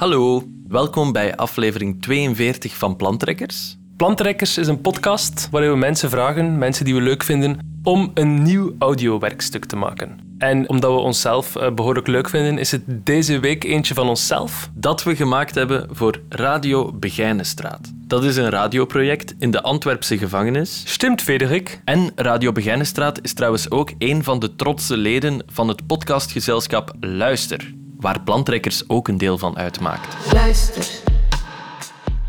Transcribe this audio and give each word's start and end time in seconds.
Hallo, 0.00 0.42
welkom 0.68 1.12
bij 1.12 1.36
aflevering 1.36 2.02
42 2.02 2.76
van 2.76 2.96
Plantrekkers. 2.96 3.76
Plantrekkers 3.96 4.58
is 4.58 4.66
een 4.66 4.80
podcast 4.80 5.48
waarin 5.50 5.70
we 5.70 5.76
mensen 5.76 6.10
vragen, 6.10 6.58
mensen 6.58 6.84
die 6.84 6.94
we 6.94 7.00
leuk 7.00 7.22
vinden, 7.22 7.58
om 7.82 8.10
een 8.14 8.42
nieuw 8.42 8.74
audiowerkstuk 8.78 9.64
te 9.64 9.76
maken. 9.76 10.34
En 10.38 10.68
omdat 10.68 10.92
we 10.92 10.98
onszelf 10.98 11.56
eh, 11.56 11.72
behoorlijk 11.72 12.06
leuk 12.06 12.28
vinden, 12.28 12.58
is 12.58 12.70
het 12.70 12.82
deze 12.86 13.40
week 13.40 13.64
eentje 13.64 13.94
van 13.94 14.08
onszelf. 14.08 14.70
Dat 14.74 15.02
we 15.02 15.16
gemaakt 15.16 15.54
hebben 15.54 15.88
voor 15.90 16.20
Radio 16.28 16.92
Begijnenstraat. 16.92 17.92
Dat 18.06 18.24
is 18.24 18.36
een 18.36 18.50
radioproject 18.50 19.34
in 19.38 19.50
de 19.50 19.62
Antwerpse 19.62 20.18
gevangenis. 20.18 20.82
Stimt, 20.86 21.22
Frederik? 21.22 21.80
En 21.84 22.12
Radio 22.14 22.52
Begijnenstraat 22.52 23.18
is 23.22 23.32
trouwens 23.32 23.70
ook 23.70 23.92
een 23.98 24.24
van 24.24 24.38
de 24.38 24.56
trotse 24.56 24.96
leden 24.96 25.42
van 25.46 25.68
het 25.68 25.86
podcastgezelschap 25.86 26.94
Luister, 27.00 27.74
waar 28.00 28.20
Plantrekkers 28.20 28.88
ook 28.88 29.08
een 29.08 29.18
deel 29.18 29.38
van 29.38 29.56
uitmaakt. 29.56 30.32
Luister. 30.32 30.86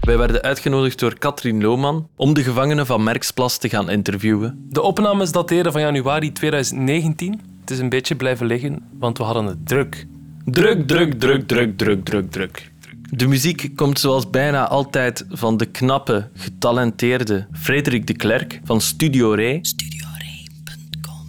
Wij 0.01 0.17
werden 0.17 0.41
uitgenodigd 0.41 0.99
door 0.99 1.17
Katrien 1.17 1.61
Lohman 1.61 2.07
om 2.15 2.33
de 2.33 2.43
gevangenen 2.43 2.85
van 2.85 3.03
Merksplas 3.03 3.57
te 3.57 3.69
gaan 3.69 3.89
interviewen. 3.89 4.65
De 4.69 4.81
opnames 4.81 5.31
dateren 5.31 5.71
van 5.71 5.81
januari 5.81 6.31
2019. 6.31 7.41
Het 7.61 7.71
is 7.71 7.79
een 7.79 7.89
beetje 7.89 8.15
blijven 8.15 8.45
liggen, 8.45 8.83
want 8.99 9.17
we 9.17 9.23
hadden 9.23 9.45
het 9.45 9.67
druk. 9.67 10.07
Druk, 10.45 10.87
druk, 10.87 11.19
druk, 11.19 11.47
druk, 11.47 11.77
druk, 11.77 12.05
druk, 12.05 12.31
druk. 12.31 12.71
De 13.09 13.27
muziek 13.27 13.71
komt 13.75 13.99
zoals 13.99 14.29
bijna 14.29 14.67
altijd 14.67 15.25
van 15.29 15.57
de 15.57 15.65
knappe, 15.65 16.29
getalenteerde 16.33 17.47
Frederik 17.51 18.07
de 18.07 18.13
Klerk 18.13 18.59
van 18.63 18.81
Studio 18.81 19.35
Ray. 19.35 19.61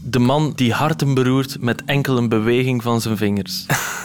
De 0.05 0.19
man 0.19 0.53
die 0.55 0.73
harten 0.73 1.15
beroert 1.15 1.61
met 1.61 1.85
enkele 1.85 2.29
beweging 2.29 2.83
van 2.83 3.01
zijn 3.01 3.17
vingers. 3.17 3.67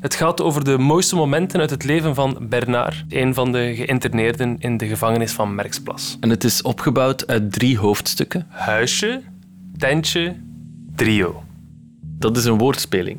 Het 0.00 0.14
gaat 0.14 0.40
over 0.40 0.64
de 0.64 0.78
mooiste 0.78 1.16
momenten 1.16 1.60
uit 1.60 1.70
het 1.70 1.84
leven 1.84 2.14
van 2.14 2.36
Bernard, 2.40 3.04
een 3.08 3.34
van 3.34 3.52
de 3.52 3.72
geïnterneerden 3.74 4.56
in 4.58 4.76
de 4.76 4.86
gevangenis 4.86 5.32
van 5.32 5.54
Merksplas. 5.54 6.16
En 6.20 6.30
het 6.30 6.44
is 6.44 6.62
opgebouwd 6.62 7.26
uit 7.26 7.52
drie 7.52 7.78
hoofdstukken. 7.78 8.46
Huisje, 8.48 9.22
tentje, 9.76 10.36
trio. 10.96 11.42
Dat 12.18 12.36
is 12.36 12.44
een 12.44 12.58
woordspeling. 12.58 13.18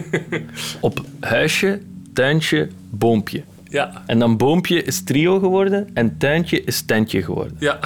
Op 0.80 1.00
huisje, 1.20 1.80
tuintje, 2.12 2.68
boompje. 2.90 3.42
Ja. 3.68 4.02
En 4.06 4.18
dan 4.18 4.36
boompje 4.36 4.82
is 4.82 5.04
trio 5.04 5.38
geworden 5.38 5.90
en 5.94 6.18
tuintje 6.18 6.64
is 6.64 6.82
tentje 6.82 7.22
geworden. 7.22 7.56
Ja. 7.58 7.78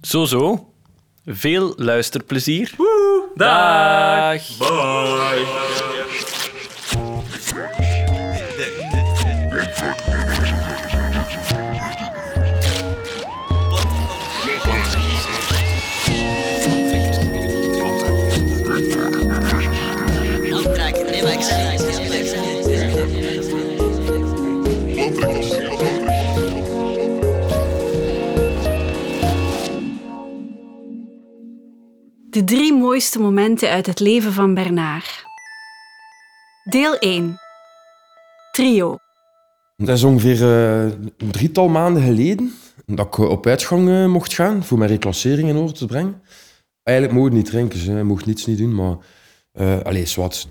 Zo 0.00 0.24
zo. 0.24 0.72
Veel 1.26 1.72
luisterplezier. 1.76 2.74
Dag. 3.34 4.42
De 32.38 32.44
drie 32.44 32.74
mooiste 32.74 33.18
momenten 33.18 33.70
uit 33.70 33.86
het 33.86 34.00
leven 34.00 34.32
van 34.32 34.54
Bernard. 34.54 35.24
Deel 36.64 36.98
1. 36.98 37.38
Trio. 38.52 38.98
Dat 39.76 39.96
is 39.96 40.02
ongeveer 40.02 40.42
eh, 40.42 40.82
een 41.16 41.30
drietal 41.30 41.68
maanden 41.68 42.02
geleden 42.02 42.52
dat 42.86 43.06
ik 43.06 43.18
eh, 43.18 43.28
op 43.28 43.46
uitgang 43.46 43.88
eh, 43.88 44.06
mocht 44.06 44.34
gaan 44.34 44.64
voor 44.64 44.78
mijn 44.78 44.90
reclassering 44.90 45.48
in 45.48 45.56
orde 45.56 45.72
te 45.72 45.86
brengen. 45.86 46.22
Eigenlijk 46.82 47.18
mocht 47.18 47.30
ik 47.30 47.36
niet 47.36 47.46
drinken, 47.46 47.78
ze 47.78 48.04
mocht 48.04 48.26
niets 48.26 48.46
niet 48.46 48.58
doen, 48.58 48.74
maar 48.74 48.96
uh, 49.60 49.80
allee, 49.80 50.06
zwart. 50.06 50.48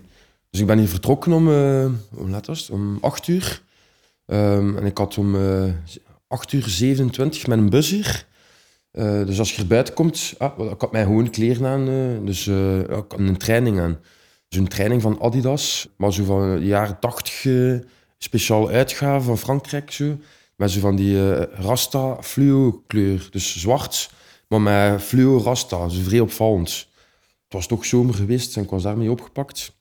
Dus 0.50 0.60
ik 0.60 0.68
ben 0.68 0.78
hier 0.78 0.88
vertrokken 0.88 1.34
om, 1.34 1.48
het? 1.48 2.70
om 2.72 2.98
8 3.02 3.28
uur. 3.28 3.62
Um, 4.26 4.78
en 4.78 4.86
ik 4.86 4.98
had 4.98 5.18
om 5.18 5.36
uh, 5.36 5.74
8 6.28 6.52
uur 6.52 6.64
27 6.68 7.48
met 7.48 7.58
een 7.58 7.70
bus 7.70 7.90
hier. 7.90 8.27
Uh, 8.98 9.26
dus 9.26 9.40
als 9.40 9.56
je 9.56 9.62
er 9.62 9.68
buiten 9.68 9.94
komt, 9.94 10.34
ah, 10.38 10.72
ik 10.72 10.82
had 10.82 10.92
mijn 10.92 11.06
gewone 11.06 11.30
kleren 11.30 11.68
aan, 11.68 11.90
uh, 11.90 12.26
dus 12.26 12.46
uh, 12.46 12.80
ik 12.80 12.90
had 12.90 13.14
een 13.18 13.38
training 13.38 13.80
aan. 13.80 14.00
Dus 14.48 14.60
een 14.60 14.68
training 14.68 15.02
van 15.02 15.22
Adidas, 15.22 15.88
maar 15.98 16.14
zo 16.14 16.24
van 16.24 16.56
de 16.56 16.66
jaren 16.66 17.00
80 17.00 17.84
speciaal 18.18 18.70
uitgave 18.70 19.26
van 19.26 19.38
Frankrijk. 19.38 19.92
Zo. 19.92 20.18
Met 20.56 20.72
zo 20.72 20.80
van 20.80 20.96
die 20.96 21.46
Rasta 21.46 22.18
fluo 22.22 22.84
kleur, 22.88 23.28
dus 23.32 23.60
zwart, 23.60 24.12
maar 24.48 24.62
met 24.62 25.02
fluo 25.02 25.42
Rasta, 25.44 25.90
zo 25.90 26.02
vrij 26.02 26.20
opvallend. 26.20 26.88
Het 27.44 27.54
was 27.54 27.68
toch 27.68 27.86
zomer 27.86 28.14
geweest 28.14 28.58
en 28.58 28.64
ik 28.64 28.70
was 28.70 28.84
daarmee 28.84 29.12
opgepakt. 29.12 29.76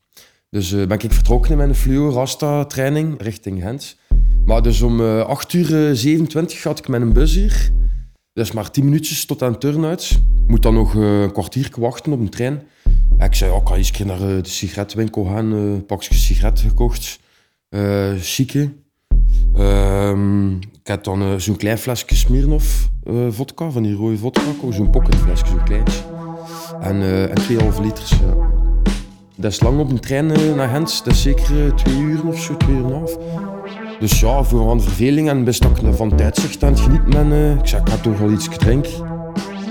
Dus 0.51 0.71
ben 0.71 0.91
ik 0.99 1.13
vertrokken 1.13 1.57
met 1.57 1.69
een 1.69 1.75
fluo 1.75 2.11
Rasta 2.11 2.65
training 2.65 3.23
richting 3.23 3.63
Gent. 3.63 3.97
Maar 4.45 4.63
dus 4.63 4.83
om 4.83 5.01
8 5.01 5.53
uur 5.53 5.97
27 5.97 6.63
had 6.63 6.79
ik 6.79 6.89
een 6.89 7.13
bus 7.13 7.35
hier. 7.35 7.73
Dat 8.37 8.47
is 8.47 8.53
maar 8.53 8.71
10 8.71 8.85
minuutjes 8.85 9.25
tot 9.25 9.43
aan 9.43 9.59
turn-out. 9.59 10.11
Ik 10.43 10.49
moet 10.51 10.63
dan 10.63 10.75
nog 10.75 10.95
uh, 10.95 11.23
een 11.23 11.33
kwartier 11.33 11.71
wachten 11.79 12.13
op 12.13 12.21
een 12.21 12.29
trein. 12.29 12.63
Ik 13.19 13.35
zei, 13.35 13.51
oh, 13.51 13.61
ik 13.61 13.69
ga 13.69 13.75
eens 13.75 13.91
keer 13.91 14.07
naar 14.07 14.21
uh, 14.21 14.43
de 14.43 14.49
sigarettenwinkel 14.49 15.25
gaan. 15.25 15.53
Uh, 15.53 15.59
een 15.59 15.87
pakje 15.87 16.15
sigaretten 16.15 16.69
gekocht. 16.69 17.21
Uh, 17.71 18.13
chique. 18.21 18.73
Ehm, 19.55 20.51
ik 20.57 20.87
heb 20.87 21.05
dan 21.05 21.41
zo'n 21.41 21.57
klein 21.57 21.79
flesje 21.79 22.17
Smirnoff 22.17 22.89
vodka, 23.29 23.71
van 23.71 23.83
die 23.83 23.95
rode 23.95 24.19
vodka. 24.19 24.43
Zo'n 24.71 24.91
pocketflesje, 24.91 25.47
zo'n 25.47 25.65
kleintje. 25.65 26.03
En, 26.81 27.03
en 27.31 27.41
2,5 27.41 27.81
liters, 27.83 28.11
ja. 28.11 28.37
Dat 29.37 29.53
is 29.53 29.61
lang 29.61 29.81
op 29.81 29.91
een 29.91 30.01
trein 30.01 30.27
naar 30.57 30.69
Gent. 30.69 31.05
Dat 31.05 31.13
is 31.13 31.23
zeker 31.23 31.75
twee 31.75 31.99
uur 31.99 32.27
of 32.27 32.41
zo, 32.41 32.57
twee 32.57 32.77
uur 32.77 32.85
en 32.85 32.91
een 32.91 32.99
half. 32.99 33.17
Dus 34.01 34.21
ja, 34.21 34.43
voor 34.43 34.65
van 34.65 34.81
verveling 34.81 35.29
en 35.29 35.45
best 35.45 35.63
dat 35.63 35.83
ik 35.83 35.95
van 35.95 36.17
tijdzicht 36.17 36.65
aan 36.65 36.73
het 36.73 36.81
genieten. 36.81 37.31
Uh, 37.31 37.51
ik 37.51 37.67
zei, 37.67 37.83
ik 37.83 37.89
ga 37.89 37.97
toch 37.97 38.19
wel 38.19 38.31
iets 38.31 38.49
drinken. 38.49 38.91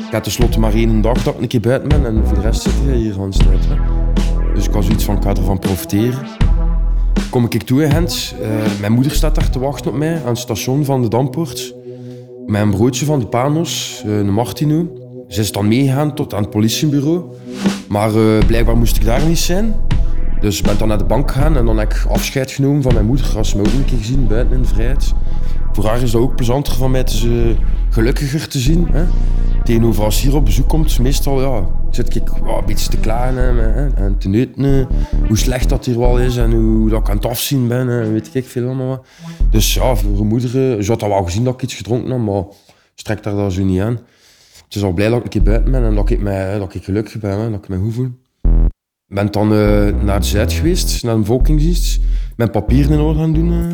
Ik 0.06 0.12
had 0.12 0.24
tenslotte 0.24 0.60
maar 0.60 0.74
één 0.74 1.02
dag 1.02 1.24
dat 1.24 1.36
ik 1.36 1.42
een 1.42 1.48
keer 1.48 1.60
buiten 1.60 1.90
ben 1.90 2.06
en 2.06 2.28
voor 2.28 2.36
de 2.36 2.42
rest 2.42 2.62
zit 2.62 2.74
je 2.86 2.92
hier 2.92 3.22
het 3.22 3.48
uit. 3.50 3.68
Dus 4.56 4.68
ik 4.68 4.74
had 4.74 4.84
zoiets 4.84 5.04
van, 5.04 5.16
ik 5.16 5.24
ga 5.24 5.30
ervan 5.30 5.60
profiteren. 5.60 6.20
Kom 7.30 7.46
ik 7.50 7.64
toe 7.64 7.84
in 7.84 7.92
Gent. 7.92 8.36
Uh, 8.42 8.48
mijn 8.80 8.92
moeder 8.92 9.12
staat 9.12 9.36
daar 9.36 9.50
te 9.50 9.60
wachten 9.60 9.92
op 9.92 9.98
mij 9.98 10.22
aan 10.22 10.28
het 10.28 10.38
station 10.38 10.86
van 10.86 11.02
de 11.02 11.08
Dampoort. 11.08 11.76
Een 12.48 12.70
broodje 12.70 13.06
van 13.06 13.20
de 13.20 13.28
Panos, 13.28 14.04
uh, 14.06 14.18
een 14.18 14.34
Martino. 14.34 14.88
Ze 15.28 15.42
is 15.42 15.52
dan 15.52 15.68
meegegaan 15.68 16.16
tot 16.16 16.34
aan 16.34 16.42
het 16.42 16.50
politiebureau. 16.52 17.24
Maar 17.88 18.12
blijkbaar 18.46 18.78
moest 18.78 18.96
ik 18.96 19.06
daar 19.06 19.26
niet 19.28 19.38
zijn. 19.38 19.76
Dus 20.46 20.58
ik 20.58 20.66
ben 20.66 20.78
dan 20.78 20.88
naar 20.88 20.98
de 20.98 21.04
bank 21.04 21.32
gegaan 21.32 21.58
en 21.58 21.66
dan 21.66 21.78
heb 21.78 21.94
ik 21.94 22.06
afscheid 22.10 22.52
genomen 22.52 22.82
van 22.82 22.94
mijn 22.94 23.06
moeder. 23.06 23.38
Als 23.38 23.50
ze 23.50 23.58
me 23.58 23.64
ook 23.64 23.74
een 23.74 23.86
keer 23.86 23.98
gezien 23.98 24.28
buiten 24.28 24.56
in 24.56 24.62
de 24.62 24.68
vrijheid. 24.68 25.14
Voor 25.72 25.86
haar 25.86 26.02
is 26.02 26.12
dat 26.12 26.22
ook 26.22 26.36
plezanter 26.36 26.74
van 26.74 26.92
mij 26.92 27.04
te 27.04 27.56
gelukkiger 27.90 28.48
te 28.48 28.60
zien. 28.60 28.88
Hè. 28.92 29.06
Tegenover 29.64 30.04
als 30.04 30.22
hier 30.22 30.36
op 30.36 30.46
bezoek 30.46 30.68
komt, 30.68 31.00
meestal 31.00 31.42
ja, 31.42 31.68
zit 31.90 32.16
ik 32.16 32.32
oh, 32.32 32.58
een 32.58 32.66
beetje 32.66 32.90
te 32.90 32.98
klagen 32.98 33.36
hè, 33.36 33.88
en 33.88 34.18
te 34.18 34.30
neuten. 34.30 34.88
Hoe 35.28 35.38
slecht 35.38 35.70
dat 35.70 35.86
hier 35.86 36.00
wel 36.00 36.20
is 36.20 36.38
en 36.38 36.52
hoe 36.52 36.90
dat 36.90 37.00
ik 37.00 37.10
aan 37.10 37.16
het 37.16 37.26
afzien 37.26 37.68
ben. 37.68 38.12
Weet 38.12 38.30
ik 38.36 38.46
veel 38.46 38.66
allemaal 38.66 38.88
wat. 38.88 39.06
Dus 39.50 39.74
ja, 39.74 39.96
voor 39.96 40.12
mijn 40.12 40.28
moeder, 40.28 40.78
uh, 40.78 40.84
ze 40.84 40.92
had 40.92 41.04
al 41.04 41.10
wel 41.10 41.24
gezien 41.24 41.44
dat 41.44 41.54
ik 41.54 41.62
iets 41.62 41.74
gedronken 41.76 42.12
had, 42.12 42.20
maar 42.20 42.44
strekt 42.96 43.24
daar 43.24 43.36
daar 43.36 43.52
zo 43.52 43.64
niet 43.64 43.82
aan. 43.82 44.00
Ze 44.68 44.78
is 44.78 44.84
al 44.84 44.94
blij 44.94 45.08
dat 45.08 45.18
ik 45.18 45.24
een 45.24 45.30
keer 45.30 45.44
buiten 45.44 45.72
ben 45.72 45.84
en 45.84 45.96
dat 45.96 46.10
ik, 46.10 46.22
mij, 46.22 46.58
dat 46.58 46.74
ik 46.74 46.84
gelukkig 46.84 47.20
ben, 47.20 47.40
hè, 47.40 47.50
dat 47.50 47.64
ik 47.64 47.70
me 47.70 47.78
goed 47.78 47.94
voel. 47.94 48.12
Ik 49.08 49.16
ben 49.16 49.32
dan 49.32 49.54
uh, 49.54 49.88
naar 50.04 50.20
de 50.20 50.26
Zuid 50.26 50.54
geweest, 50.54 51.04
naar 51.04 51.14
de 51.14 51.20
bevolkingsdienst. 51.20 52.00
Mijn 52.36 52.50
papieren 52.50 52.92
in 52.92 53.00
orde 53.00 53.20
gaan 53.20 53.34
doen. 53.34 53.52
Uh. 53.52 53.74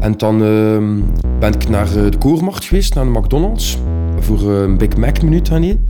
En 0.00 0.16
dan 0.16 0.42
uh, 0.42 1.04
ben 1.38 1.54
ik 1.54 1.68
naar 1.68 1.92
de 1.92 2.18
Koormarkt 2.18 2.64
geweest, 2.64 2.94
naar 2.94 3.04
de 3.04 3.10
McDonald's. 3.10 3.78
Voor 4.18 4.50
een 4.50 4.78
Big 4.78 4.96
Mac 4.96 5.22
minuut 5.22 5.48
gaan. 5.48 5.86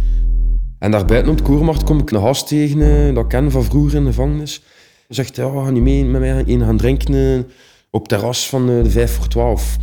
En 0.79 0.91
daar 0.91 1.05
buiten 1.05 1.31
op 1.31 1.37
de 1.37 1.43
Koormarkt 1.43 1.85
kom 1.85 1.99
ik 1.99 2.11
een 2.11 2.21
gast 2.21 2.49
tegen, 2.49 3.15
dat 3.15 3.25
ik 3.25 3.29
ken 3.29 3.51
van 3.51 3.65
vroeger 3.65 3.95
in 3.95 4.05
de 4.05 4.09
gevangenis. 4.09 4.63
Hij 5.07 5.17
zegt, 5.17 5.37
ja, 5.37 5.51
ga 5.51 5.71
niet 5.71 5.83
mee 5.83 6.05
met 6.05 6.21
mij 6.21 6.45
een 6.47 6.61
gaan 6.61 6.77
drinken 6.77 7.47
op 7.91 8.01
het 8.01 8.09
terras 8.09 8.49
van 8.49 8.67
de 8.67 8.91
5 8.91 9.13
voor 9.13 9.29
12. 9.29 9.77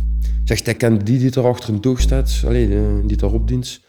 Zegt, 0.44 0.64
hij 0.64 0.74
kent 0.74 1.06
die 1.06 1.18
die 1.18 1.30
daar 1.30 1.46
achter 1.46 1.74
een 1.74 1.80
toog 1.80 2.00
staat, 2.00 2.42
allee, 2.46 2.68
die 3.06 3.16
daar 3.16 3.32
opdient. 3.32 3.80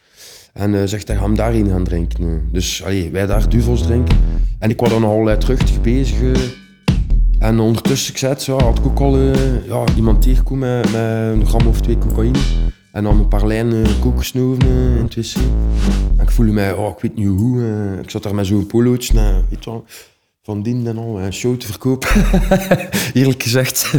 En 0.53 0.89
zegt 0.89 1.07
hij, 1.07 1.17
ga 1.17 1.23
hem 1.23 1.35
daarin 1.35 1.69
gaan 1.69 1.83
drinken. 1.83 2.49
Dus 2.51 2.83
allee, 2.83 3.11
wij 3.11 3.25
daar 3.25 3.49
duvels 3.49 3.81
drinken. 3.81 4.17
En 4.65 4.71
ik 4.71 4.79
was 4.79 4.89
dan 4.89 5.03
al 5.03 5.37
terug 5.37 5.81
bezig. 5.81 6.53
En 7.39 7.59
ondertussen, 7.59 8.13
ik 8.13 8.19
had 8.47 8.77
ik 8.77 8.85
ook 8.85 8.99
al 8.99 9.17
uh, 9.17 9.67
ja, 9.67 9.83
iemand 9.95 10.21
tegengekomen 10.21 10.69
met, 10.69 10.91
met, 10.91 11.01
een 11.01 11.45
gram 11.45 11.67
of 11.67 11.81
twee 11.81 11.97
cocaïne. 11.97 12.39
En 12.91 13.03
dan 13.03 13.19
een 13.19 13.27
paar 13.27 13.47
lijnen 13.47 13.99
koek 13.99 14.17
gesnoven 14.17 14.67
in 14.69 15.03
het 15.03 15.15
wc. 15.15 15.35
En 16.17 16.23
ik 16.23 16.31
voelde 16.31 16.51
mij, 16.51 16.73
oh, 16.73 16.89
ik 16.89 16.99
weet 17.01 17.15
niet 17.15 17.27
hoe. 17.27 17.63
ik 18.01 18.09
zat 18.09 18.23
daar 18.23 18.35
met 18.35 18.45
zo'n 18.45 18.65
polootje, 18.65 19.43
weet 19.49 19.67
van 20.43 20.61
dien 20.63 20.87
en 20.87 20.97
al, 20.97 21.19
een 21.19 21.33
show 21.33 21.57
te 21.57 21.65
verkopen. 21.65 22.09
Eerlijk 23.13 23.43
gezegd. 23.43 23.91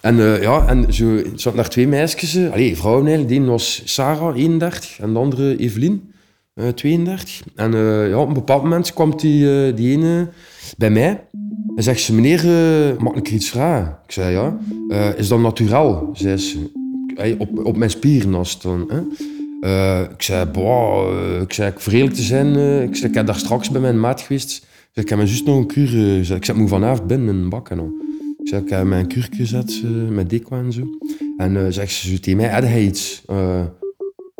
En 0.00 0.16
ja, 0.40 0.66
en 0.66 0.94
zo 0.94 1.22
zat 1.34 1.54
naar 1.54 1.68
twee 1.68 1.88
meisjes, 1.88 2.36
uh, 2.36 2.76
vrouwen 2.76 3.06
eigenlijk. 3.06 3.28
De 3.28 3.34
ene 3.34 3.50
was 3.50 3.82
Sarah, 3.84 4.36
31, 4.36 4.98
en 4.98 5.12
de 5.12 5.18
andere 5.18 5.56
Evelien, 5.56 6.13
uh, 6.54 6.68
32. 6.68 7.42
En 7.54 7.72
ja, 8.08 8.18
op 8.18 8.28
een 8.28 8.34
bepaald 8.34 8.62
moment 8.62 8.92
kwam 8.92 9.16
die, 9.16 9.74
die 9.74 9.96
ene 9.96 10.28
bij 10.76 10.90
mij 10.90 11.20
en 11.76 11.82
zegt 11.82 12.00
ze, 12.00 12.14
meneer, 12.14 12.44
mag 12.98 13.14
ik 13.14 13.30
iets 13.30 13.50
vragen? 13.50 13.98
Ik 14.04 14.12
zei, 14.12 14.32
ja. 14.32 14.58
is 15.16 15.28
dat 15.28 15.40
naturaal? 15.40 16.10
Zei 16.12 16.36
ze, 16.36 16.70
op, 17.38 17.66
op 17.66 17.76
mijn 17.76 17.90
spieren 17.90 18.34
als 18.34 18.60
dan. 18.60 18.90
Ik 20.12 20.22
zei, 20.22 20.46
boah, 20.46 21.42
ik 21.42 21.52
zei, 21.52 21.72
eerlijk 21.90 22.14
te 22.14 22.22
zijn, 22.22 22.48
ik, 22.82 22.96
zei, 22.96 23.08
ik 23.08 23.14
heb 23.14 23.26
daar 23.26 23.38
straks 23.38 23.70
bij 23.70 23.80
mijn 23.80 24.00
maat 24.00 24.20
geweest. 24.20 24.56
Ik, 24.56 24.90
zei, 24.92 25.04
ik 25.04 25.08
heb 25.08 25.18
me 25.18 25.24
juist 25.24 25.46
nog 25.46 25.56
een 25.56 25.66
kuur, 25.66 26.18
ik 26.18 26.24
zei, 26.24 26.38
ik 26.38 26.54
moet 26.54 26.68
vanavond 26.68 27.06
binnen 27.06 27.34
in 27.34 27.42
een 27.42 27.48
bak. 27.48 27.70
Ik 27.70 28.48
zeg, 28.48 28.60
ik 28.60 28.68
heb 28.68 28.84
mijn 28.84 29.06
kuurtje 29.06 29.36
gezet 29.36 29.82
met 30.08 30.30
dekwa 30.30 30.58
en 30.58 30.72
zo. 30.72 30.82
En 31.36 31.72
zegt 31.72 31.92
ze 31.92 32.08
zo 32.08 32.16
tegen 32.16 32.36
mij, 32.36 32.48
had 32.48 32.62
hij 32.62 32.82
iets? 32.82 33.22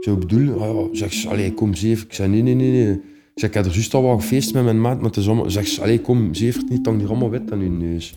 Zo 0.05 0.17
bedoel, 0.17 0.55
oh, 0.55 0.89
zeg 0.93 1.13
ze, 1.13 1.53
kom 1.55 1.75
zeven. 1.75 2.07
Ik 2.07 2.15
zeg, 2.15 2.27
nee, 2.27 2.43
nee, 2.43 2.55
nee. 2.55 2.93
Ik 2.93 3.01
zeg, 3.35 3.49
ik 3.49 3.55
heb 3.55 3.65
er 3.65 3.73
juist 3.73 3.95
al 3.95 4.03
wel 4.03 4.19
gefeest 4.19 4.55
met 4.55 4.65
mijn 4.65 4.81
maat, 4.81 4.97
maar 4.97 5.07
het 5.07 5.17
is 5.17 5.27
allemaal... 5.27 5.51
Zeg 5.51 5.67
ze, 5.67 5.81
allee, 5.81 6.01
kom, 6.01 6.35
zeven 6.35 6.67
niet, 6.69 6.85
dan 6.85 6.99
die 6.99 7.07
allemaal 7.07 7.31
wit 7.31 7.53
aan 7.53 7.61
je 7.61 7.71
neus. 7.71 8.15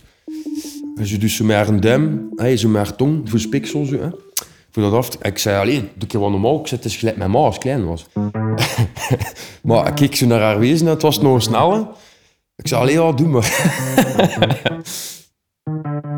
En 0.96 1.06
ze 1.06 1.18
doet 1.18 1.32
zo 1.32 1.46
met 1.46 1.56
haar 1.56 1.80
duim, 1.80 2.30
hey, 2.36 2.58
zo 2.58 2.70
met 2.70 2.86
haar 2.86 2.96
tong, 2.96 3.30
voor 3.30 3.40
spiksel 3.40 3.86
zo, 3.86 4.00
hè. 4.00 4.10
Voor 4.72 4.84
dat 4.84 4.94
af. 4.94 5.16
Ik 5.22 5.38
zei, 5.38 5.60
alleen, 5.60 5.90
doe 5.96 6.08
keer 6.08 6.20
wat 6.20 6.30
normaal. 6.30 6.60
Ik 6.60 6.68
zei, 6.68 6.82
het 6.82 6.90
is 6.90 6.98
gelijk 6.98 7.18
mijn 7.18 7.32
ma 7.32 7.38
als 7.38 7.58
klein 7.58 7.86
was. 7.86 8.06
maar 9.64 9.88
ik 9.88 9.96
keek 9.96 10.16
zo 10.16 10.26
naar 10.26 10.42
haar 10.42 10.60
wezen, 10.60 10.88
het 10.88 11.02
was 11.02 11.22
nog 11.22 11.34
een 11.34 11.42
snelle. 11.42 11.88
Ik 12.56 12.68
zei, 12.68 12.82
alleen, 12.82 13.02
ja, 13.02 13.12
doe 13.12 13.28
maar. 13.28 13.44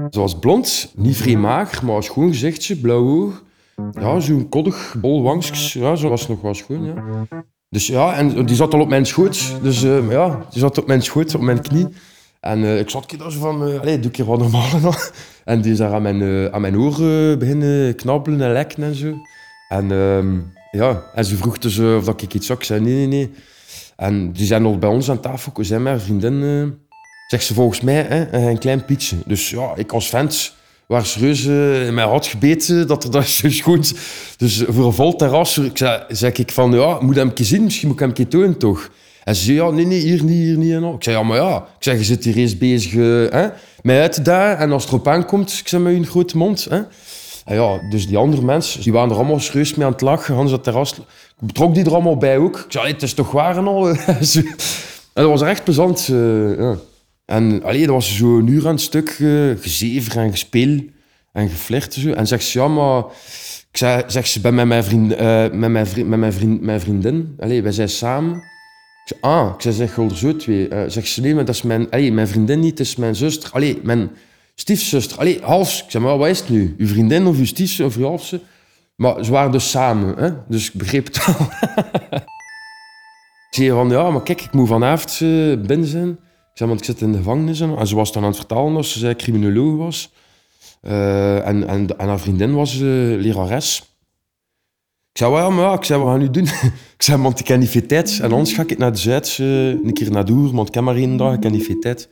Ze 0.10 0.20
was 0.20 0.40
blond, 0.40 0.94
niet 0.96 1.18
vrij 1.18 1.36
mager, 1.36 1.86
maar 1.86 2.04
schoon 2.04 2.28
gezichtje, 2.28 2.76
blauw 2.76 3.08
oog. 3.08 3.48
Ja, 3.92 4.20
zo'n 4.20 4.50
koddig, 4.50 4.96
bol 5.02 5.24
wangstjes. 5.24 5.74
Ja, 5.74 5.96
zo 5.96 6.10
was 6.10 6.28
nog 6.28 6.42
wel 6.42 6.54
schoon, 6.54 6.86
ja. 6.86 6.94
Dus 7.70 7.88
ja, 7.88 8.16
en 8.16 8.46
die 8.46 8.56
zat 8.56 8.74
al 8.74 8.80
op 8.80 8.90
mijn 8.90 9.06
schoot. 9.06 9.62
Dus 9.62 9.84
uh, 9.84 10.12
ja, 10.12 10.46
die 10.50 10.60
zat 10.60 10.78
op 10.78 10.88
mijn 10.88 11.02
schoot, 11.02 11.36
op 11.36 11.42
mijn 11.42 11.62
knie. 11.62 11.88
En 12.40 12.60
uh, 12.60 12.80
ik 12.80 12.90
zat 12.90 13.16
daar 13.18 13.32
zo 13.32 13.40
van, 13.40 13.62
allee, 13.62 13.96
doe 13.96 14.06
een 14.06 14.12
keer 14.12 14.26
wat 14.26 14.40
normaal. 14.40 14.94
En 15.46 15.62
die 15.62 15.72
is 15.72 15.78
daar 15.78 15.94
aan 15.94 16.02
mijn, 16.02 16.22
uh, 16.22 16.46
aan 16.46 16.62
mijn 16.62 16.78
oren 16.78 17.40
beginnen 17.40 17.96
knabbelen 17.96 18.42
en 18.42 18.52
lekken 18.52 18.84
en 18.84 18.96
zo. 18.96 19.14
En 19.70 19.90
uh, 19.92 20.42
ja, 20.72 21.04
en 21.16 21.26
ze 21.26 21.38
vroeg 21.38 21.58
dus 21.58 21.80
of 21.80 22.04
dat 22.04 22.22
ik 22.22 22.34
iets 22.34 22.48
zag. 22.48 22.58
Ik 22.58 22.64
zei 22.64 22.80
nee, 22.80 22.94
nee, 22.94 23.08
nee. 23.08 23.32
En 23.96 24.32
die 24.32 24.46
zijn 24.46 24.66
al 24.66 24.78
bij 24.78 24.90
ons 24.90 25.10
aan 25.10 25.20
tafel, 25.20 25.52
ik 25.56 25.66
zijn 25.66 25.84
mijn 25.84 26.00
vriendin 26.00 26.78
zegt 27.30 27.46
ze 27.46 27.54
volgens 27.54 27.82
mij 27.82 28.02
hè, 28.02 28.50
een 28.50 28.58
klein 28.58 28.86
pietje. 28.86 29.18
Dus 29.26 29.50
ja, 29.50 29.72
ik 29.76 29.92
als 29.92 30.10
vent 30.10 30.56
waar 30.90 31.06
serieus 31.06 31.46
in 31.86 31.94
mijn 31.94 32.08
hart 32.08 32.28
gebeten 32.28 32.88
dat 32.88 33.04
er 33.04 33.12
dat 33.12 33.24
is 33.24 33.62
goed. 33.62 33.94
Dus 34.38 34.64
voor 34.68 34.86
een 34.86 34.94
vol 34.94 35.16
terras 35.16 35.58
ik 35.58 35.78
zei, 35.78 36.04
zeg 36.08 36.34
ik 36.34 36.52
van 36.52 36.72
ja, 36.72 36.98
moet 37.02 37.16
hem 37.16 37.32
een 37.36 37.46
zien, 37.46 37.64
misschien 37.64 37.88
moet 37.88 38.02
ik 38.02 38.06
hem 38.06 38.16
een 38.18 38.28
tonen 38.28 38.58
toch. 38.58 38.90
En 39.24 39.36
ze 39.36 39.44
zei 39.44 39.58
ja, 39.58 39.70
nee, 39.70 39.86
nee, 39.86 40.00
hier 40.00 40.24
niet, 40.24 40.44
hier 40.44 40.58
niet. 40.58 40.74
En. 40.74 40.84
Ik 40.84 41.04
zei 41.04 41.18
ja, 41.18 41.24
maar 41.24 41.38
ja, 41.38 41.58
ik 41.58 41.84
zeg, 41.84 41.98
je 41.98 42.04
zit 42.04 42.24
hier 42.24 42.38
eens 42.38 42.58
bezig 42.58 42.94
uh, 42.94 43.32
hè, 43.32 43.48
met 43.82 43.98
uit 43.98 44.26
daar 44.26 44.58
en 44.58 44.72
als 44.72 44.84
het 44.84 44.92
erop 44.92 45.08
aankomt, 45.08 45.58
ik 45.60 45.68
zeg 45.68 45.82
met 45.82 45.94
een 45.94 46.06
grote 46.06 46.38
mond. 46.38 46.68
Hè. 46.70 46.82
En 47.46 47.56
ja, 47.56 47.90
dus 47.90 48.08
die 48.08 48.18
andere 48.18 48.42
mensen, 48.42 48.82
die 48.82 48.94
waren 48.94 49.10
er 49.10 49.16
allemaal 49.16 49.40
serieus 49.40 49.76
mee 49.76 49.86
aan 49.86 49.92
het 49.92 50.02
lachen. 50.02 50.36
Hans 50.36 50.52
dat 50.52 50.64
terras, 50.64 50.92
ik 50.94 51.04
betrok 51.40 51.74
die 51.74 51.86
er 51.86 51.94
allemaal 51.94 52.18
bij 52.18 52.38
ook. 52.38 52.58
Ik 52.58 52.72
zei, 52.72 52.88
het 52.88 53.02
is 53.02 53.14
toch 53.14 53.32
waar 53.32 53.58
en 53.58 53.68
al. 53.68 53.90
en 53.90 53.98
dat 55.14 55.30
was 55.30 55.42
echt 55.42 55.64
plezant. 55.64 56.08
Uh, 56.12 56.58
ja. 56.58 56.76
En 57.30 57.64
allee, 57.64 57.86
dat 57.86 57.96
was 57.96 58.18
zo 58.18 58.38
een 58.38 58.48
uur 58.48 58.68
aan 58.68 58.74
het 58.74 58.82
stuk 58.82 59.20
uh, 59.20 59.56
gezever 59.60 60.18
en 60.18 60.32
gespeel 60.32 60.80
en 61.34 61.50
geflirt. 61.50 61.94
Zo. 61.94 62.12
En 62.12 62.28
zegt 62.28 62.44
ze, 62.44 62.60
ja, 62.60 62.68
maar... 62.68 63.04
Ik 63.72 63.78
zei, 63.78 64.04
zeg 64.08 64.28
ze, 64.28 64.40
ben 64.40 64.56
met 64.56 64.66
mijn, 64.66 64.84
vriend, 64.84 65.12
uh, 65.12 65.50
met 65.52 65.70
mijn, 65.70 65.88
vriend, 65.88 66.08
met 66.08 66.20
mijn, 66.20 66.34
vriend, 66.34 66.62
mijn 66.62 66.80
vriendin. 66.80 67.36
Allee, 67.40 67.62
wij 67.62 67.72
zijn 67.72 67.90
samen. 67.90 68.36
Ik 68.36 68.44
zei, 69.06 69.20
ah, 69.22 69.54
ik 69.56 69.62
zei, 69.62 69.76
zeg, 69.76 69.98
er 69.98 70.18
zo 70.18 70.36
twee. 70.36 70.70
Uh, 70.70 70.84
zegt 70.88 71.08
ze, 71.08 71.22
nee, 71.22 71.36
maar 71.36 71.46
dat 71.46 71.56
is 71.56 71.62
mijn... 71.62 71.90
Allee, 71.90 72.12
mijn 72.12 72.28
vriendin 72.28 72.60
niet, 72.60 72.78
het 72.78 72.88
is 72.88 72.96
mijn 72.96 73.16
zuster. 73.16 73.52
Allee, 73.52 73.80
mijn 73.84 74.10
stiefzuster. 74.56 75.18
Allee, 75.18 75.40
half. 75.42 75.80
Ik 75.80 75.92
zei, 75.92 76.04
maar 76.04 76.18
wat 76.18 76.28
is 76.28 76.40
het 76.40 76.50
nu? 76.50 76.76
Uw 76.78 76.88
vriendin 76.88 77.28
of 77.28 77.38
uw 77.38 77.46
stiefzuster 77.46 77.86
of 77.86 77.96
uw 77.96 78.06
halfse? 78.06 78.42
Maar 78.96 79.26
ze 79.26 79.32
waren 79.32 79.52
dus 79.52 79.70
samen, 79.70 80.16
hè? 80.18 80.30
dus 80.48 80.68
ik 80.68 80.74
begreep 80.74 81.06
het 81.06 81.26
al. 81.26 81.34
ik 83.50 83.56
zei 83.56 83.70
van, 83.70 83.90
ja, 83.90 84.10
maar 84.10 84.24
kijk, 84.24 84.42
ik 84.42 84.54
moet 84.54 84.68
vanavond 84.68 85.20
uh, 85.24 85.58
binnen 85.58 85.88
zijn 85.88 86.18
zei, 86.60 86.70
want 86.70 86.80
ik 86.80 86.86
zit 86.86 87.02
in 87.02 87.12
de 87.12 87.18
gevangenis. 87.18 87.60
En 87.60 87.88
ze 87.88 87.96
was 87.96 88.12
dan 88.12 88.24
aan 88.24 88.30
het 88.30 88.38
vertalen 88.38 88.74
dat 88.74 88.86
ze 88.86 89.00
zei 89.00 89.16
criminoloog 89.16 89.78
was. 89.78 90.14
Uh, 90.84 91.48
en, 91.48 91.68
en, 91.68 91.98
en, 91.98 92.08
haar 92.08 92.20
vriendin 92.20 92.54
was 92.54 92.76
uh, 92.76 92.82
lerares. 93.22 93.80
Ik 95.12 95.18
zei, 95.18 95.32
well, 95.32 95.50
maar 95.50 95.66
ja, 95.66 95.74
ik 95.74 95.84
zei, 95.84 96.00
wat 96.00 96.10
gaan 96.10 96.20
nu 96.20 96.30
doen? 96.30 96.44
ik 96.98 97.02
zei, 97.04 97.22
want 97.22 97.40
ik 97.40 97.46
ken 97.46 97.64
veel 97.64 97.86
tijd. 97.86 98.20
En 98.22 98.32
anders 98.32 98.54
ga 98.54 98.62
ik 98.62 98.78
naar 98.78 98.92
de 98.92 98.98
Zuid, 98.98 99.38
uh, 99.42 99.68
een 99.68 99.94
keer 99.94 100.12
naar 100.12 100.26
Doer, 100.26 100.54
want 100.54 100.68
ik 100.68 100.74
ken 100.74 100.84
maar 100.84 100.96
één 100.96 101.18
dag, 101.18 101.34
ik 101.34 101.40
ken 101.40 101.52
niet 101.52 101.66
veel 101.66 101.80
tijd. 101.80 102.10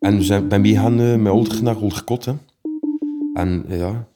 En 0.00 0.16
we 0.16 0.22
zijn, 0.22 0.48
ben 0.48 0.60
meegaan 0.60 1.22
met 1.22 1.32
Older 1.32 1.62
naar 1.62 1.76
Olderkot. 1.76 2.24
Hè. 2.24 2.32
En 3.34 3.64
ja, 3.68 4.06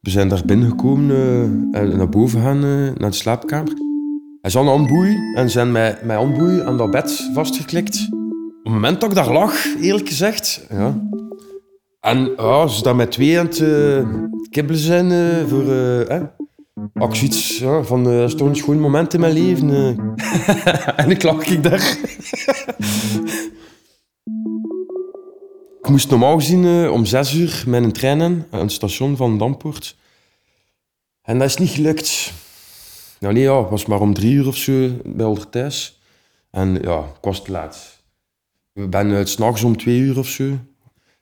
we 0.00 0.10
zijn 0.10 0.28
daar 0.28 0.42
binnengekomen 0.44 1.68
en 1.72 1.96
naar 1.96 2.08
boven 2.08 2.42
gaan, 2.42 2.60
naar 2.98 3.10
de 3.10 3.12
slaapkamer. 3.12 3.72
Hij 4.40 4.50
zat 4.50 4.62
een 4.62 4.68
handboei 4.68 5.16
en 5.34 5.50
zijn 5.50 5.72
met 5.72 6.04
mijn 6.04 6.18
handboei 6.18 6.60
aan 6.60 6.76
dat 6.76 6.90
bed 6.90 7.30
vastgeklikt. 7.34 8.08
Op 8.62 8.68
het 8.68 8.80
moment 8.80 9.00
dat 9.00 9.10
ik 9.10 9.16
daar 9.16 9.32
lag, 9.32 9.64
eerlijk 9.80 10.08
gezegd. 10.08 10.66
Ja. 10.70 11.00
En 12.00 12.32
ja, 12.36 12.66
ze 12.66 12.82
daar 12.82 12.96
met 12.96 13.10
twee 13.10 13.38
aan 13.38 13.46
het 13.46 13.58
uh, 13.58 14.08
kibbelen 14.50 14.80
zijn 14.80 15.10
uh, 15.10 15.46
voor... 15.46 15.64
Uh, 15.64 16.22
zoiets 16.94 17.58
ja, 17.58 17.82
van, 17.82 18.08
uh, 18.08 18.22
is 18.22 18.34
toch 18.34 18.48
een 18.48 18.56
schoon 18.56 18.80
moment 18.80 19.14
in 19.14 19.20
mijn 19.20 19.32
leven. 19.32 19.70
en 20.96 21.10
ik 21.10 21.22
lag 21.22 21.46
ik 21.46 21.62
daar. 21.62 21.98
ik 25.80 25.88
moest 25.88 26.10
normaal 26.10 26.34
gezien 26.34 26.90
om 26.90 27.04
zes 27.04 27.34
uur 27.34 27.64
met 27.66 27.84
een 27.84 27.92
trein 27.92 28.20
in, 28.20 28.44
aan 28.50 28.60
het 28.60 28.72
station 28.72 29.16
van 29.16 29.38
Dampoort. 29.38 29.96
En 31.22 31.38
dat 31.38 31.48
is 31.48 31.56
niet 31.56 31.70
gelukt. 31.70 32.32
Nou 33.18 33.34
nee, 33.34 33.42
ja, 33.42 33.60
het 33.60 33.70
was 33.70 33.86
maar 33.86 34.00
om 34.00 34.14
drie 34.14 34.32
uur 34.32 34.46
of 34.46 34.56
zo 34.56 34.88
bij 35.04 35.26
Older 35.26 35.48
thuis. 35.48 36.00
En 36.50 36.78
ja, 36.82 36.98
ik 36.98 37.20
was 37.20 37.44
te 37.44 37.50
laat. 37.50 38.01
Ik 38.74 38.90
ben 38.90 39.10
uh, 39.10 39.24
s'nachts 39.24 39.62
om 39.62 39.76
twee 39.76 39.98
uur 39.98 40.18
of 40.18 40.28
zo 40.28 40.58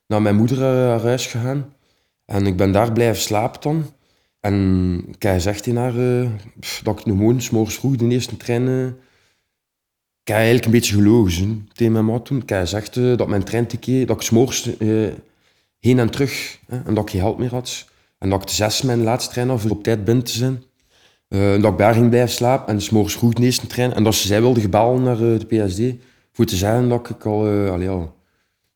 naar 0.06 0.22
mijn 0.22 0.36
moeder 0.36 0.58
uh, 0.58 1.02
huis 1.02 1.26
gegaan. 1.26 1.74
En 2.24 2.46
ik 2.46 2.56
ben 2.56 2.72
daar 2.72 2.92
blijven 2.92 3.22
slapen 3.22 3.60
dan. 3.60 3.84
En 4.40 5.04
ik 5.08 5.22
heb 5.22 5.32
gezegd 5.32 5.66
in 5.66 5.76
haar 5.76 5.96
uh, 5.96 6.30
dat 6.82 6.98
ik 6.98 7.04
gewoon 7.04 7.40
s'morgens 7.40 7.78
vroeg 7.78 7.96
de 7.96 8.08
eerste 8.08 8.36
trein... 8.36 8.96
Ik 10.22 10.36
heb 10.36 10.36
eigenlijk 10.36 10.64
een 10.64 10.72
beetje 10.72 10.94
gelogen 10.94 11.68
tegen 11.72 11.92
mijn 11.92 12.04
maat 12.04 12.26
toen. 12.26 12.42
Ik 12.42 12.48
heb 12.48 12.92
dat 12.92 13.28
mijn 13.28 13.44
treinticket, 13.44 14.08
dat 14.08 14.16
ik 14.16 14.22
s'morgens 14.22 14.70
heen 15.78 15.98
en 15.98 16.10
terug 16.10 16.58
en 16.68 16.94
dat 16.94 17.04
ik 17.04 17.10
geen 17.10 17.20
geld 17.20 17.38
meer 17.38 17.50
had. 17.50 17.88
En 18.18 18.30
dat 18.30 18.42
ik 18.42 18.48
de 18.48 18.54
zes 18.54 18.82
mijn 18.82 19.02
laatste 19.02 19.32
trein 19.32 19.48
had 19.48 19.60
voor 19.60 19.70
op 19.70 19.82
tijd 19.82 20.04
binnen 20.04 20.24
te 20.24 20.32
zijn. 20.32 20.62
Dat 21.62 21.72
ik 21.72 21.78
daar 21.78 21.94
ging 21.94 22.08
blijven 22.08 22.30
slapen 22.30 22.68
en 22.68 22.74
dus 22.74 22.90
morgens 22.90 23.14
vroeg 23.14 23.32
de 23.32 23.42
eerste 23.42 23.66
trein. 23.66 23.92
En 23.92 24.04
dat 24.04 24.14
ze 24.14 24.26
zij 24.26 24.40
wilde 24.40 24.60
gebellen 24.60 25.02
naar 25.02 25.16
de 25.16 25.46
PSD 25.46 26.02
voor 26.32 26.44
te 26.44 26.56
zeggen 26.56 26.88
dat 26.88 27.08
ik 27.08 27.26
al, 27.26 27.52
uh, 27.52 27.70
allee, 27.70 27.88
al 27.88 28.16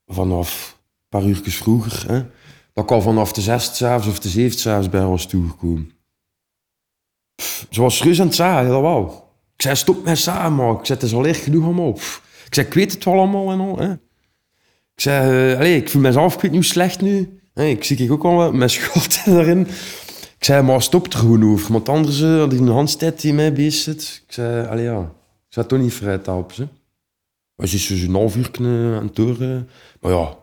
vanaf 0.06 0.78
een 0.78 1.20
paar 1.20 1.28
uurtjes 1.28 1.56
vroeger, 1.56 2.06
dat 2.73 2.84
ik 2.84 2.90
al 2.90 3.00
vanaf 3.00 3.32
de 3.32 3.40
zes 3.40 3.76
s'avonds 3.76 4.06
of 4.06 4.18
de 4.18 4.28
zeven 4.28 4.58
s'avonds 4.58 4.88
bij 4.88 5.04
was 5.04 5.26
toegekomen. 5.26 5.92
Pff, 7.34 7.66
ze 7.70 7.80
was 7.80 7.96
serieus 7.96 8.20
aan 8.20 8.26
het 8.26 8.34
zeggen, 8.34 8.68
dat. 8.68 9.23
Ik 9.54 9.62
zei, 9.62 9.76
stop 9.76 10.04
met 10.04 10.18
samen, 10.18 10.64
maar 10.64 10.78
ik 10.78 10.87
zei, 10.87 10.99
het 10.99 11.12
al 11.12 11.26
erg 11.26 11.44
genoeg 11.44 11.64
allemaal. 11.64 11.92
Pff. 11.92 12.23
Ik 12.46 12.54
zei, 12.54 12.66
ik 12.66 12.75
weet 12.75 12.92
het 12.92 13.04
wel 13.04 13.14
allemaal 13.14 13.52
en 13.52 13.61
al. 13.61 13.80
Ik 14.94 15.00
zei, 15.00 15.50
uh, 15.52 15.58
allez, 15.58 15.76
ik 15.76 15.90
voel 15.90 16.02
mezelf, 16.02 16.42
niet 16.42 16.64
slecht 16.64 17.00
nu. 17.00 17.38
Ik 17.54 17.84
zie 17.84 17.96
ik 17.96 18.12
ook 18.12 18.25
al 18.25 18.52
mijn 18.52 18.70
schot 18.70 19.20
erin. 19.26 19.61
Ik 20.38 20.44
zei, 20.44 20.62
maar 20.62 20.82
stop 20.82 21.06
er 21.06 21.18
gewoon 21.18 21.52
over. 21.52 21.73
Want 21.73 21.88
anders 21.88 22.23
had 22.23 22.52
ik 22.52 22.58
een 22.58 22.68
handstijd 22.68 23.20
die 23.20 23.34
mij 23.34 23.52
bezig 23.52 23.82
zit. 23.82 24.23
Ik 24.26 24.32
zei, 24.32 24.66
allee 24.66 24.84
ja, 24.84 25.00
ik 25.00 25.49
zou 25.49 25.66
toch 25.66 25.78
niet 25.78 25.94
vrij 25.94 26.20
helpen. 26.25 26.54
Ze. 26.54 26.68
Ze 27.56 27.75
is 27.75 27.87
dus 27.87 28.00
een 28.00 28.14
half 28.14 28.37
uur 28.37 28.50
aan 28.96 29.04
het 29.04 29.16
door. 29.16 29.38
Maar 30.00 30.12
ja, 30.12 30.37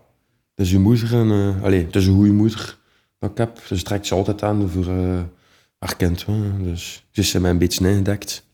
dat 0.56 0.66
is 0.66 0.72
je 0.72 0.80
moeder. 0.80 1.14
En, 1.14 1.28
uh, 1.28 1.64
allee, 1.64 1.86
het 1.86 1.96
is 1.96 2.08
een 2.08 2.16
goede 2.16 2.32
moeder 2.32 2.78
dat 3.20 3.32
ik 3.32 3.38
heb. 3.38 3.60
Ze 3.66 3.82
trekt 3.84 4.08
ze 4.08 4.16
altijd 4.16 4.44
aan 4.44 4.70
voor 4.70 4.86
uh, 4.86 5.22
haar 5.80 5.96
kind. 5.96 6.26
Dus 6.62 7.06
ze 7.12 7.22
is 7.22 7.34
mij 7.34 7.52
een 7.52 7.58
beetje 7.58 7.90
ingedekt. 7.90 8.46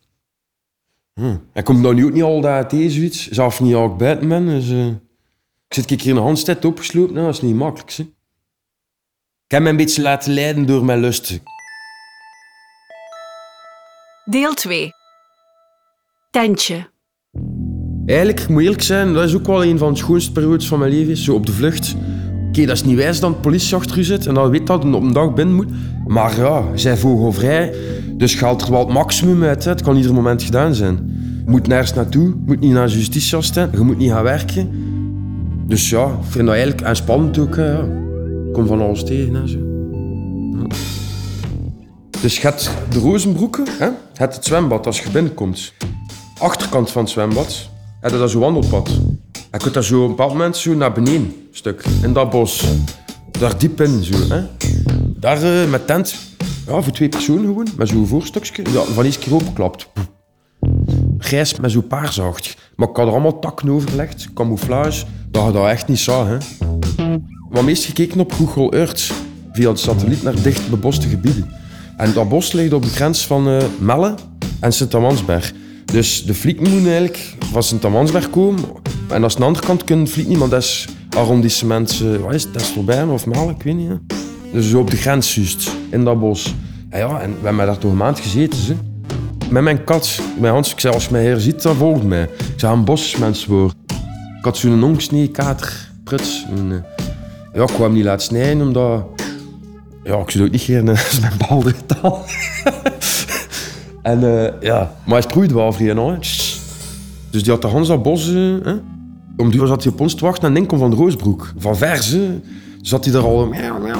Hm. 1.13 1.37
En 1.53 1.63
komt 1.63 1.83
dan 1.83 1.95
nu 1.95 2.05
ook 2.05 2.13
niet 2.13 2.23
al 2.23 2.41
dat 2.41 2.69
tegen 2.69 2.91
zoiets. 2.91 3.29
Zelf 3.29 3.59
niet 3.59 3.75
al 3.75 3.95
ben. 3.95 4.45
Dus, 4.45 4.69
uh, 4.69 4.87
ik 5.67 5.73
zit 5.73 5.89
hier 5.89 6.07
in 6.07 6.15
een 6.15 6.23
handstijd 6.23 6.65
opgeslopen. 6.65 7.13
Nou, 7.13 7.25
dat 7.25 7.35
is 7.35 7.41
niet 7.41 7.55
makkelijk. 7.55 7.91
Hè. 7.91 8.03
Ik 9.45 9.53
heb 9.53 9.61
me 9.61 9.69
een 9.69 9.77
beetje 9.77 10.01
laten 10.01 10.33
leiden 10.33 10.65
door 10.65 10.85
mijn 10.85 10.99
lust. 10.99 11.39
Deel 14.25 14.53
2. 14.53 14.91
Tentje. 16.31 16.89
Eigenlijk, 18.07 18.39
ik 18.39 18.49
moet 18.49 18.61
eerlijk 18.61 18.81
zijn, 18.81 19.13
dat 19.13 19.23
is 19.23 19.35
ook 19.35 19.45
wel 19.45 19.63
een 19.63 19.77
van 19.77 19.93
de 19.93 19.99
schoonste 19.99 20.31
periodes 20.31 20.67
van 20.67 20.79
mijn 20.79 20.91
leven. 20.91 21.17
Zo 21.17 21.33
op 21.33 21.45
de 21.45 21.51
vlucht. 21.51 21.95
Oké, 22.47 22.65
dat 22.65 22.75
is 22.75 22.83
niet 22.83 22.95
wijs 22.95 23.19
dat 23.19 23.33
de 23.33 23.39
politie 23.39 23.75
achter 23.75 23.97
u 23.97 24.03
zit 24.03 24.25
en 24.25 24.33
dat 24.33 24.49
weet 24.49 24.67
dat 24.67 24.83
je 24.83 24.93
op 24.93 25.01
een 25.01 25.13
dag 25.13 25.33
binnen 25.33 25.55
moet. 25.55 25.67
Maar 26.07 26.37
ja, 26.37 26.63
zij 26.75 26.97
vogelvrij. 26.97 27.73
Dus 28.13 28.33
je 28.33 28.45
haalt 28.45 28.61
er 28.61 28.71
wel 28.71 28.79
het 28.79 28.93
maximum 28.93 29.43
uit. 29.43 29.63
Hè. 29.63 29.69
Het 29.69 29.81
kan 29.81 29.95
ieder 29.95 30.13
moment 30.13 30.43
gedaan 30.43 30.75
zijn. 30.75 30.95
Je 31.45 31.51
moet 31.51 31.67
nergens 31.67 31.93
naartoe, 31.93 32.27
je 32.27 32.43
moet 32.45 32.59
niet 32.59 32.71
naar 32.71 32.87
justitie 32.87 33.41
staan, 33.41 33.69
je 33.71 33.79
moet 33.79 33.97
niet 33.97 34.11
gaan 34.11 34.23
werken. 34.23 34.69
Dus 35.67 35.89
ja, 35.89 36.05
ik 36.05 36.31
vind 36.31 36.45
dat 36.45 36.55
eigenlijk 36.55 36.87
en 36.87 36.95
spannend 36.95 37.37
ook. 37.37 37.59
Kom 38.53 38.67
van 38.67 38.81
alles 38.81 39.03
tegen 39.03 39.35
en 39.35 39.49
zo. 39.49 39.57
Dus 42.21 42.35
je 42.35 42.41
hebt 42.41 42.71
de 42.89 42.99
rozenbroeken, 42.99 43.65
hè? 43.79 43.85
je 43.85 43.93
hebt 44.13 44.35
het 44.35 44.45
zwembad 44.45 44.85
als 44.85 44.99
je 44.99 45.09
binnenkomt. 45.09 45.73
Achterkant 46.39 46.91
van 46.91 47.01
het 47.01 47.11
zwembad, 47.11 47.69
je 48.11 48.17
dat 48.17 48.29
zo'n 48.29 48.41
wandelpad. 48.41 48.89
Je 49.51 49.57
kunt 49.57 49.73
daar 49.73 49.83
zo 49.83 50.01
een 50.01 50.09
bepaald 50.09 50.31
moment 50.31 50.57
zo 50.57 50.73
naar 50.73 50.91
beneden, 50.91 51.21
een 51.21 51.47
stuk, 51.51 51.83
in 52.01 52.13
dat 52.13 52.29
bos. 52.29 52.65
Daar 53.31 53.57
diep 53.57 53.81
in, 53.81 54.03
zo. 54.03 54.13
Hè? 54.27 54.43
Daar 55.19 55.43
eh, 55.43 55.69
met 55.69 55.87
tent, 55.87 56.15
ja, 56.67 56.81
voor 56.81 56.93
twee 56.93 57.09
personen 57.09 57.45
gewoon, 57.45 57.67
met 57.77 57.87
zo'n 57.87 58.07
voorstukje, 58.07 58.63
ja, 58.71 58.81
van 58.81 59.05
eens 59.05 59.19
keer 59.19 59.33
opgeklapt. 59.33 59.89
Grijs 61.17 61.59
met 61.59 61.71
zo'n 61.71 61.87
paarsacht. 61.87 62.57
Maar 62.75 62.89
ik 62.89 62.95
had 62.95 63.05
er 63.05 63.11
allemaal 63.11 63.39
takken 63.39 63.69
overgelegd, 63.69 64.27
camouflage, 64.33 65.05
dat 65.31 65.45
je 65.45 65.51
dat 65.51 65.67
echt 65.67 65.87
niet 65.87 65.99
zag. 65.99 66.27
Hè? 66.27 66.37
We 67.49 67.61
meest 67.63 67.85
gekeken 67.85 68.19
op 68.19 68.33
Google 68.33 68.71
Earth, 68.71 69.13
via 69.51 69.71
de 69.71 69.77
satelliet 69.77 70.23
naar 70.23 70.41
dicht 70.41 70.69
beboste 70.69 71.07
gebieden. 71.07 71.49
En 71.97 72.13
dat 72.13 72.29
bos 72.29 72.51
ligt 72.51 72.73
op 72.73 72.83
de 72.83 72.89
grens 72.89 73.27
van 73.27 73.47
eh, 73.47 73.63
Melle 73.79 74.15
en 74.59 74.73
Sint-Amansberg. 74.73 75.53
Dus 75.91 76.25
de 76.25 76.33
fliek 76.33 76.59
moet 76.59 76.85
eigenlijk 76.85 77.35
van 77.51 77.63
Sint-Amansberg 77.63 78.29
komen. 78.29 78.63
En 79.09 79.23
als 79.23 79.35
de 79.35 79.43
andere 79.43 79.65
kant 79.65 79.83
kunnen 79.83 80.07
fliek 80.07 80.27
niet, 80.27 80.37
maar 80.37 80.49
dat 80.49 80.61
is 80.61 80.87
arrondissement, 81.09 82.01
uh, 82.03 82.15
wat 82.15 82.33
is 82.33 82.47
het, 82.53 82.77
of 83.09 83.25
Melle, 83.25 83.51
ik 83.51 83.63
weet 83.63 83.75
niet. 83.75 83.89
Dus 84.51 84.73
op 84.73 84.91
de 84.91 84.97
grens 84.97 85.35
juist, 85.35 85.71
in 85.89 86.03
dat 86.03 86.19
bos. 86.19 86.55
En 86.89 86.99
ja, 86.99 87.21
en 87.21 87.29
we 87.29 87.45
hebben 87.45 87.65
daar 87.65 87.77
toch 87.77 87.91
een 87.91 87.97
maand 87.97 88.19
gezeten, 88.19 88.59
ze. 88.59 88.75
Met 89.49 89.63
mijn 89.63 89.83
kat, 89.83 90.21
mijn 90.39 90.53
Hans, 90.53 90.71
ik 90.71 90.79
zei, 90.79 90.93
als 90.93 91.05
je 91.05 91.11
mij 91.11 91.21
hier 91.21 91.39
ziet, 91.39 91.61
dan 91.61 91.75
volgt 91.75 92.03
mij. 92.03 92.23
Ik 92.23 92.53
zei, 92.55 92.73
een 92.73 92.85
bosmens 92.85 93.45
voor. 93.45 93.71
Ik 94.37 94.43
had 94.45 94.57
zo'n 94.57 94.83
ongsnee, 94.83 95.27
kater, 95.27 95.89
pruts. 96.03 96.45
En, 96.55 96.71
uh, 96.71 96.77
ja, 97.53 97.61
ik 97.61 97.67
kwam 97.67 97.93
niet 97.93 98.03
laten 98.03 98.25
snijden, 98.25 98.61
omdat... 98.61 99.05
Ja, 100.03 100.17
ik 100.17 100.29
zou 100.29 100.45
ook 100.45 100.51
niet 100.51 100.61
gerne 100.61 100.91
als 101.09 101.19
mijn 101.19 101.33
bal 101.47 101.63
taal. 101.85 102.25
En 104.07 104.23
uh, 104.23 104.61
ja, 104.61 104.95
maar 105.05 105.13
hij 105.13 105.21
sproeide 105.21 105.53
wel 105.53 105.73
vrij. 105.73 106.17
Dus 107.29 107.43
die 107.43 107.51
had 107.51 107.61
de 107.61 107.67
Hans 107.67 107.87
dat 107.87 108.03
bos... 108.03 108.25
Hè? 108.25 108.73
Om 109.37 109.51
die 109.51 109.67
zat 109.67 109.83
hij 109.83 109.91
op 109.91 109.99
ons 109.99 110.15
te 110.15 110.25
wachten 110.25 110.55
en 110.55 110.65
kwam 110.65 110.79
van 110.79 110.89
de 110.89 110.95
Roosbroek. 110.95 111.53
Van 111.57 111.77
verse 111.77 112.39
zat 112.81 113.05
hij 113.05 113.13
er 113.13 113.23
al 113.23 113.53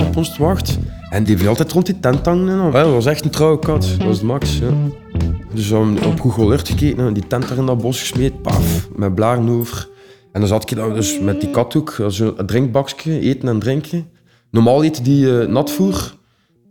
op 0.08 0.16
ons 0.16 0.36
te 0.36 0.44
wachten. 0.44 0.76
En 1.10 1.24
die 1.24 1.36
bleef 1.36 1.48
altijd 1.48 1.72
rond 1.72 1.86
die 1.86 2.00
tent 2.00 2.26
hangen. 2.26 2.72
Dat 2.72 2.92
was 2.92 3.06
echt 3.06 3.26
een 3.26 3.30
trouwe 3.30 3.60
kat. 3.60 3.96
Dat 3.98 4.08
was 4.08 4.20
de 4.20 4.26
max, 4.26 4.58
ja. 4.58 4.70
Dus 5.54 5.70
we 5.70 5.98
op 6.06 6.20
Google 6.20 6.50
Earth 6.50 6.70
gekeken, 6.70 7.14
die 7.14 7.28
tent 7.28 7.48
daar 7.48 7.58
in 7.58 7.66
dat 7.66 7.82
bos 7.82 8.00
gesmeed, 8.00 8.42
paf, 8.42 8.88
met 8.96 9.16
blaren 9.16 9.50
over. 9.50 9.90
En 10.32 10.40
dan 10.40 10.50
zat 10.50 10.72
ik 10.72 10.78
daar 10.78 10.94
dus 10.94 11.20
met 11.20 11.42
die 11.42 11.50
kat 11.50 11.76
ook, 11.76 11.98
een 11.98 12.46
drinkbakje, 12.46 13.20
eten 13.20 13.48
en 13.48 13.60
drinken. 13.60 14.10
Normaal 14.52 14.84
eten 14.84 15.04
die 15.04 15.26
uh, 15.26 15.48
natvoer, 15.48 16.17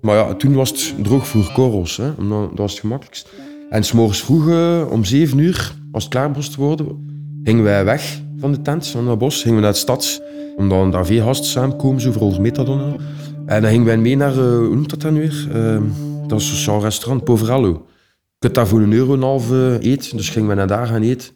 maar 0.00 0.16
ja, 0.16 0.34
toen 0.34 0.54
was 0.54 0.70
het 0.70 1.04
droogvoer, 1.04 1.52
korrels, 1.52 1.96
hè, 1.96 2.10
dat 2.28 2.50
was 2.54 2.70
het 2.70 2.80
gemakkelijkst. 2.80 3.32
En 3.70 3.84
s'morgens 3.84 4.22
vroeg, 4.22 4.46
uh, 4.48 4.82
om 4.90 5.04
zeven 5.04 5.38
uur, 5.38 5.74
als 5.92 6.04
het 6.04 6.12
klaar 6.12 6.30
moest 6.30 6.54
worden, 6.54 7.08
gingen 7.44 7.64
wij 7.64 7.84
weg 7.84 8.20
van 8.38 8.52
de 8.52 8.62
tent, 8.62 8.86
van 8.86 9.06
dat 9.06 9.18
bos, 9.18 9.42
gingen 9.42 9.56
we 9.56 9.62
naar 9.62 9.72
de 9.72 9.78
stad, 9.78 10.22
omdat 10.56 10.92
daar 10.92 11.06
veel 11.06 11.24
gasten 11.24 11.46
samenkomen, 11.46 12.00
zo 12.00 12.12
voor 12.12 12.22
ons 12.22 12.38
metadon. 12.38 13.00
En 13.46 13.62
dan 13.62 13.70
gingen 13.70 13.86
wij 13.86 13.98
mee 13.98 14.16
naar, 14.16 14.32
uh, 14.32 14.38
hoe 14.38 14.74
noemt 14.74 14.90
dat 14.90 15.00
dan 15.00 15.14
weer? 15.14 15.48
Uh, 15.54 15.80
dat 16.26 16.40
is 16.40 16.48
sociaal 16.48 16.80
restaurant, 16.80 17.24
Poverello. 17.24 17.68
Je 17.68 18.38
kunt 18.38 18.54
daar 18.54 18.66
voor 18.66 18.80
een 18.80 18.92
euro 18.92 19.12
en 19.12 19.18
een 19.18 19.24
half 19.24 19.50
eten, 19.80 20.16
dus 20.16 20.28
gingen 20.28 20.48
we 20.48 20.54
naar 20.54 20.66
daar 20.66 20.86
gaan 20.86 21.02
eten. 21.02 21.28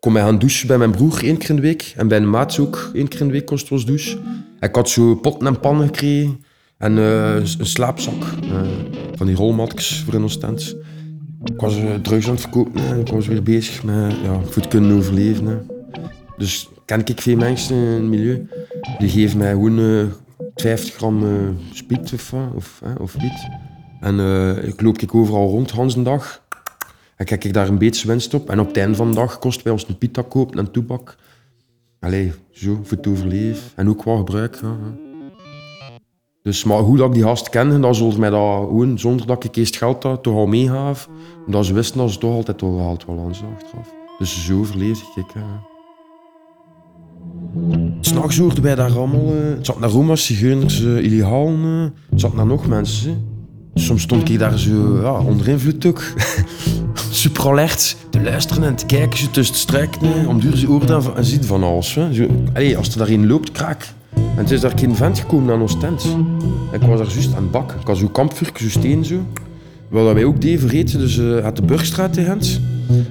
Kom 0.00 0.12
mij 0.12 0.22
gaan 0.22 0.38
douchen 0.38 0.66
bij 0.66 0.78
mijn 0.78 0.90
broer 0.90 1.24
één 1.24 1.36
keer 1.36 1.50
in 1.50 1.56
de 1.56 1.62
week. 1.62 1.92
En 1.96 2.08
bij 2.08 2.18
een 2.18 2.30
maat 2.30 2.58
ook 2.58 2.90
één 2.94 3.08
keer 3.08 3.20
in 3.20 3.26
de 3.26 3.32
week 3.32 3.46
kost 3.46 3.68
douche. 3.68 4.18
Ik 4.60 4.74
had 4.74 4.88
zo 4.88 5.14
potten 5.14 5.46
en 5.46 5.60
pannen 5.60 5.86
gekregen. 5.86 6.44
En 6.78 6.96
uh, 6.96 7.34
een 7.34 7.66
slaapzak. 7.66 8.22
Uh, 8.44 8.60
van 9.14 9.26
die 9.26 9.36
rolmatjes 9.36 10.02
voor 10.04 10.14
in 10.14 10.22
ons 10.22 10.38
tent. 10.38 10.76
Ik 11.44 11.60
was 11.60 11.78
uh, 11.78 11.94
drugs 11.94 12.26
aan 12.26 12.32
het 12.32 12.40
verkopen. 12.40 12.80
Hè. 12.80 12.98
Ik 13.00 13.08
was 13.08 13.26
weer 13.26 13.42
bezig 13.42 13.82
met 13.82 14.14
ja, 14.22 14.40
te 14.60 14.68
kunnen 14.68 14.96
overleven. 14.96 15.66
Dus 16.36 16.68
ken 16.84 17.04
ik 17.04 17.20
veel 17.20 17.36
mensen 17.36 17.76
in 17.76 17.82
het 17.82 18.02
milieu. 18.02 18.48
Die 18.98 19.08
geven 19.08 19.38
mij 19.38 19.52
gewoon 19.52 20.10
50 20.54 20.94
gram 20.94 21.24
speed 21.72 22.12
of, 22.12 22.34
of, 22.54 22.82
of. 22.98 23.16
En 24.00 24.20
ik 24.64 24.80
loop 24.80 24.98
ik 24.98 25.14
overal 25.14 25.48
rond, 25.48 25.70
Hans 25.70 25.96
een 25.96 26.02
dag. 26.02 26.42
En 27.16 27.26
kijk 27.26 27.44
ik 27.44 27.52
daar 27.52 27.68
een 27.68 27.78
beetje 27.78 28.08
winst 28.08 28.34
op. 28.34 28.50
En 28.50 28.60
op 28.60 28.66
het 28.66 28.76
einde 28.76 28.96
van 28.96 29.08
de 29.08 29.14
dag 29.14 29.38
kost 29.38 29.62
wij 29.62 29.72
ons 29.72 29.88
een 29.88 29.98
pita 29.98 30.22
kopen 30.22 30.58
en 30.58 30.70
toebak. 30.70 31.16
Allee, 32.00 32.32
zo, 32.50 32.80
voor 32.82 32.98
overleven. 33.08 33.70
En 33.74 33.88
ook 33.88 34.02
wat 34.02 34.18
gebruik. 34.18 34.60
Dus, 36.48 36.64
maar 36.64 36.78
hoe 36.78 36.96
dat 36.96 37.06
ik 37.06 37.14
die 37.14 37.22
gast 37.22 37.48
kende, 37.50 37.94
zullen 37.94 38.12
ze 38.12 38.18
mij 38.18 38.30
dat 38.30 38.40
gewoon, 38.40 38.98
zonder 38.98 39.26
dat 39.26 39.44
ik 39.44 39.56
eerst 39.56 39.76
geld 39.76 40.02
had, 40.02 40.22
toch 40.22 40.34
al 40.34 40.46
meegaf. 40.46 41.08
Omdat 41.46 41.66
ze 41.66 41.72
wisten 41.72 41.98
dat 41.98 42.10
ze 42.10 42.18
toch 42.18 42.34
altijd 42.34 42.60
wel 42.60 42.76
gehaald 42.76 43.04
wel 43.06 43.18
aan 43.18 43.54
achteraf. 43.56 43.92
Dus 44.18 44.46
zo 44.46 44.58
overleefde 44.58 45.04
ik. 45.16 45.24
Ja. 45.34 45.60
S'nachts 48.00 48.38
hoorden 48.38 48.62
wij 48.62 48.74
daar 48.74 48.96
allemaal... 48.96 49.34
Uh, 49.34 49.56
het 49.56 49.66
zat 49.66 49.80
naar 49.80 49.90
Roma's, 49.90 50.24
zigeuners, 50.24 50.80
uh, 50.80 51.84
het 52.10 52.20
zat 52.20 52.34
naar 52.34 52.46
nog 52.46 52.66
mensen. 52.66 53.24
Soms 53.74 54.02
stond 54.02 54.28
ik 54.28 54.38
daar 54.38 54.58
zo 54.58 55.00
ja, 55.02 55.20
onder 55.20 55.48
invloed 55.48 55.86
ook. 55.86 56.02
Super 57.10 57.48
alert 57.48 57.96
te 58.10 58.22
luisteren 58.22 58.64
en 58.64 58.76
te 58.76 58.86
kijken, 58.86 59.18
zo 59.18 59.30
tussen 59.30 59.56
strijken. 59.56 60.26
Om 60.26 60.40
duur 60.40 60.56
ze 60.56 60.70
oren 60.70 61.16
en 61.16 61.24
ziet 61.24 61.46
van 61.46 61.62
alles. 61.62 61.94
Hè. 61.94 62.76
Als 62.76 62.88
er 62.88 62.98
daarin 62.98 63.26
loopt, 63.26 63.52
kraak. 63.52 63.96
En 64.38 64.44
het 64.44 64.52
is 64.52 64.60
daar 64.60 64.72
geen 64.76 64.96
vent 64.96 65.18
gekomen 65.18 65.54
aan 65.54 65.60
ons 65.60 65.78
tent. 65.78 66.04
En 66.72 66.80
ik 66.80 66.86
was 66.86 66.98
daar 66.98 67.12
juist 67.12 67.34
aan 67.34 67.42
het 67.42 67.50
bak. 67.50 67.72
Ik 67.80 67.86
had 67.86 67.96
zo'n 67.96 68.12
kampvuur, 68.12 68.50
zo 68.54 68.68
steen 68.68 69.04
zo. 69.04 69.16
Wat 69.88 70.12
wij 70.12 70.24
ook 70.24 70.40
deden 70.40 70.60
vergeten, 70.60 70.98
dus 70.98 71.20
had 71.42 71.56
de 71.56 71.62
Burgstraat 71.62 72.16
in 72.16 72.24
Gent. 72.24 72.60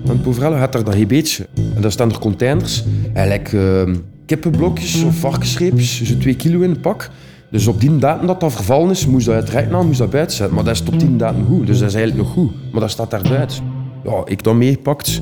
Want 0.05 0.22
Poverelle 0.22 0.55
had 0.55 0.72
daar 0.72 0.84
dat 0.84 1.07
beetje. 1.07 1.48
En 1.75 1.81
daar 1.81 1.91
staan 1.91 2.12
er 2.12 2.19
containers. 2.19 2.84
Eigenlijk 3.13 3.51
uh, 3.51 3.96
kippenblokjes 4.25 5.03
of 5.03 5.15
varkensreepjes, 5.15 6.03
zo 6.03 6.17
twee 6.17 6.36
kilo 6.36 6.60
in 6.60 6.69
een 6.69 6.79
pak. 6.79 7.10
Dus 7.51 7.67
op 7.67 7.79
die 7.81 7.98
datum 7.98 8.27
dat 8.27 8.39
dat 8.39 8.53
vervallen 8.53 8.89
is, 8.89 9.07
moest 9.07 9.25
dat 9.25 9.69
nou, 9.69 9.86
moest 9.86 10.00
dat 10.00 10.10
buiten. 10.10 10.53
Maar 10.53 10.63
dat 10.63 10.74
is 10.74 10.81
tot 10.81 11.00
die 11.00 11.15
datum 11.15 11.46
goed, 11.46 11.67
dus 11.67 11.79
dat 11.79 11.89
is 11.89 11.96
eigenlijk 11.96 12.25
nog 12.27 12.34
goed. 12.34 12.51
Maar 12.72 12.81
dat 12.81 12.91
staat 12.91 13.12
daar 13.12 13.22
buiten. 13.29 13.63
Ja, 14.03 14.22
ik 14.25 14.43
dan 14.43 14.57
meegepakt. 14.57 15.22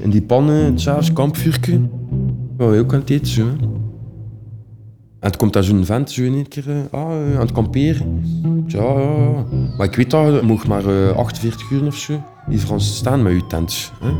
In 0.00 0.10
die 0.10 0.22
pannen, 0.22 0.78
s'avonds, 0.78 1.12
kampvuurtje. 1.12 1.80
Ja, 2.58 2.64
ook 2.64 2.92
aan 2.92 3.00
het 3.00 3.10
eten, 3.10 3.26
zo. 3.26 3.44
En 5.20 5.28
het 5.28 5.36
komt 5.36 5.52
daar 5.52 5.64
zo'n 5.64 5.84
vent 5.84 6.10
zo 6.10 6.22
in 6.22 6.34
één 6.34 6.48
keer 6.48 6.64
ah, 6.90 7.00
aan 7.10 7.40
het 7.40 7.52
kamperen. 7.52 8.24
Ja, 8.66 8.82
ja, 8.82 9.00
ja. 9.00 9.44
Maar 9.76 9.86
ik 9.86 9.94
weet 9.94 10.10
dat, 10.10 10.40
je 10.40 10.68
maar 10.68 10.84
uh, 10.84 11.16
48 11.16 11.70
uur 11.70 11.86
of 11.86 11.96
zo 11.96 12.22
die 12.50 12.58
Fransen 12.58 12.94
staan 12.94 13.22
met 13.22 13.32
je 13.32 13.46
tent. 13.46 13.92
Hè? 14.00 14.10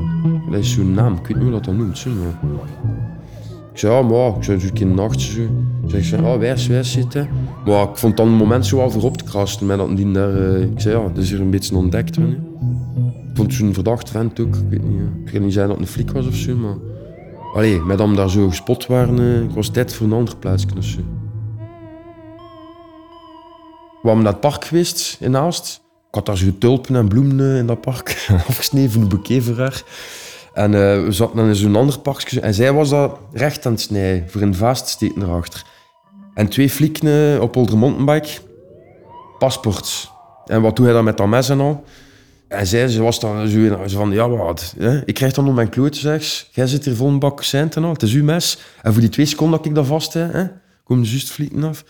Dat 0.50 0.60
is 0.60 0.72
zo'n 0.72 0.94
naam, 0.94 1.12
ik 1.12 1.26
weet 1.26 1.36
niet 1.36 1.42
hoe 1.42 1.52
dat 1.52 1.64
dat 1.64 1.74
noemt. 1.74 1.98
Zo, 1.98 2.10
maar... 2.10 2.60
Ik 3.72 3.78
zei, 3.78 3.94
ja, 3.94 4.02
maar 4.02 4.36
ik 4.36 4.42
zei, 4.42 4.60
zo'n 4.60 4.72
keer 4.72 4.86
nacht. 4.86 5.20
Zo. 5.20 5.40
Ik 5.86 6.04
zei, 6.04 6.22
oh, 6.22 6.38
wijs, 6.38 6.66
wijs 6.66 6.92
zitten. 6.92 7.28
Maar 7.66 7.82
ik 7.82 7.96
vond 7.96 8.16
dan 8.16 8.28
een 8.28 8.34
moment 8.34 8.66
zo 8.66 8.80
al 8.80 8.90
voorop 8.90 9.16
te 9.16 9.24
krasten 9.24 9.66
met 9.66 9.78
dat 9.78 9.96
die 9.96 10.12
daar... 10.12 10.60
Ik 10.60 10.80
zei, 10.80 10.96
ja, 10.96 11.02
dat 11.02 11.16
is 11.16 11.30
hier 11.30 11.40
een 11.40 11.50
beetje 11.50 11.76
ontdekt. 11.76 12.16
Hè? 12.16 12.26
Ik 12.26 13.36
vond 13.36 13.54
zo'n 13.54 13.74
verdacht 13.74 14.10
vent 14.10 14.40
ook. 14.40 14.54
Ik 14.56 14.68
weet 14.68 14.84
niet, 14.84 15.00
ik 15.24 15.32
kan 15.32 15.42
niet 15.42 15.52
zeggen 15.52 15.70
dat 15.70 15.80
het 15.80 15.88
een 15.88 15.92
flik 15.92 16.10
was 16.10 16.26
of 16.26 16.34
zo, 16.34 16.56
maar... 16.56 16.89
Allee, 17.54 17.80
met 17.80 17.98
hem 17.98 18.16
daar 18.16 18.30
zo 18.30 18.48
gespot 18.48 18.86
waren, 18.86 19.18
uh, 19.18 19.42
ik 19.42 19.50
was 19.50 19.68
tijd 19.68 19.94
voor 19.94 20.06
een 20.06 20.12
ander 20.12 20.36
zo. 20.82 20.96
We 24.02 24.08
waren 24.08 24.22
naar 24.22 24.32
het 24.32 24.40
park 24.40 24.64
geweest 24.64 25.16
in 25.20 25.36
Aalst. 25.36 25.82
Ik 26.08 26.14
had 26.14 26.26
daar 26.26 26.36
zo 26.36 26.58
tulpen 26.58 26.96
en 26.96 27.08
bloemen 27.08 27.56
in 27.56 27.66
dat 27.66 27.80
park. 27.80 28.10
Voor 29.42 29.58
haar. 29.58 29.82
En 30.52 30.72
uh, 30.72 31.04
we 31.04 31.12
zaten 31.12 31.36
dan 31.36 31.46
in 31.46 31.54
zo'n 31.54 31.76
ander 31.76 31.98
parkje. 31.98 32.40
En 32.40 32.54
zij 32.54 32.72
was 32.72 32.88
dat 32.88 33.18
recht 33.32 33.66
aan 33.66 33.72
het 33.72 33.80
snijden, 33.80 34.30
voor 34.30 34.40
een 34.40 34.54
vaast 34.54 34.88
steken 34.88 35.22
erachter. 35.22 35.64
En 36.34 36.48
twee 36.48 36.70
flikken 36.70 37.42
op 37.42 37.56
onze 37.56 37.76
mountainbike. 37.76 38.38
Paspoort. 39.38 40.10
En 40.46 40.62
wat 40.62 40.76
doe 40.76 40.84
hij 40.84 40.94
dan 40.94 41.04
met 41.04 41.16
dat 41.16 41.26
mes 41.26 41.48
en 41.48 41.60
al? 41.60 41.84
En 42.50 42.66
zij 42.66 42.88
ze 42.88 43.02
was 43.02 43.20
dan 43.20 43.48
zo 43.48 43.76
van, 43.86 44.10
ja 44.10 44.28
wat, 44.28 44.74
hè? 44.78 45.06
ik 45.06 45.14
krijg 45.14 45.32
dan 45.32 45.44
nog 45.44 45.54
mijn 45.54 45.68
kloot, 45.68 45.96
zeg 45.96 46.46
Jij 46.52 46.66
zit 46.66 46.84
hier 46.84 46.96
vol 46.96 47.08
een 47.08 47.18
bak 47.18 47.42
cent 47.42 47.76
en 47.76 47.84
al, 47.84 47.92
het 47.92 48.02
is 48.02 48.12
uw 48.12 48.24
mes. 48.24 48.58
En 48.82 48.92
voor 48.92 49.00
die 49.00 49.10
twee 49.10 49.26
seconden 49.26 49.58
dat 49.58 49.66
ik 49.66 49.74
dat 49.74 49.86
vast 49.86 50.12
heb, 50.12 50.32
hè, 50.32 50.46
komen 50.84 51.04
juist 51.04 51.30
vliegen 51.30 51.64
af. 51.64 51.84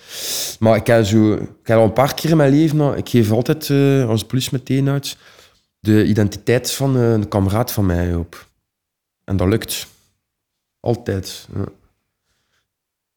Maar 0.59 0.77
ik 0.77 0.87
heb, 0.87 1.05
zo, 1.05 1.33
ik 1.33 1.49
heb 1.63 1.79
al 1.79 1.85
een 1.85 1.93
paar 1.93 2.15
keer 2.15 2.31
in 2.31 2.37
mijn 2.37 2.51
leven, 2.51 2.97
ik 2.97 3.09
geef 3.09 3.31
altijd 3.31 3.69
uh, 3.69 4.09
als 4.09 4.25
politie 4.25 4.53
meteen 4.53 4.89
uit, 4.89 5.17
de 5.79 6.05
identiteit 6.05 6.73
van 6.73 6.97
uh, 6.97 7.13
een 7.13 7.29
kameraad 7.29 7.73
van 7.73 7.87
mij 7.87 8.15
op. 8.15 8.47
En 9.25 9.37
dat 9.37 9.49
lukt. 9.49 9.87
Altijd. 10.81 11.49
Ja. 11.55 11.63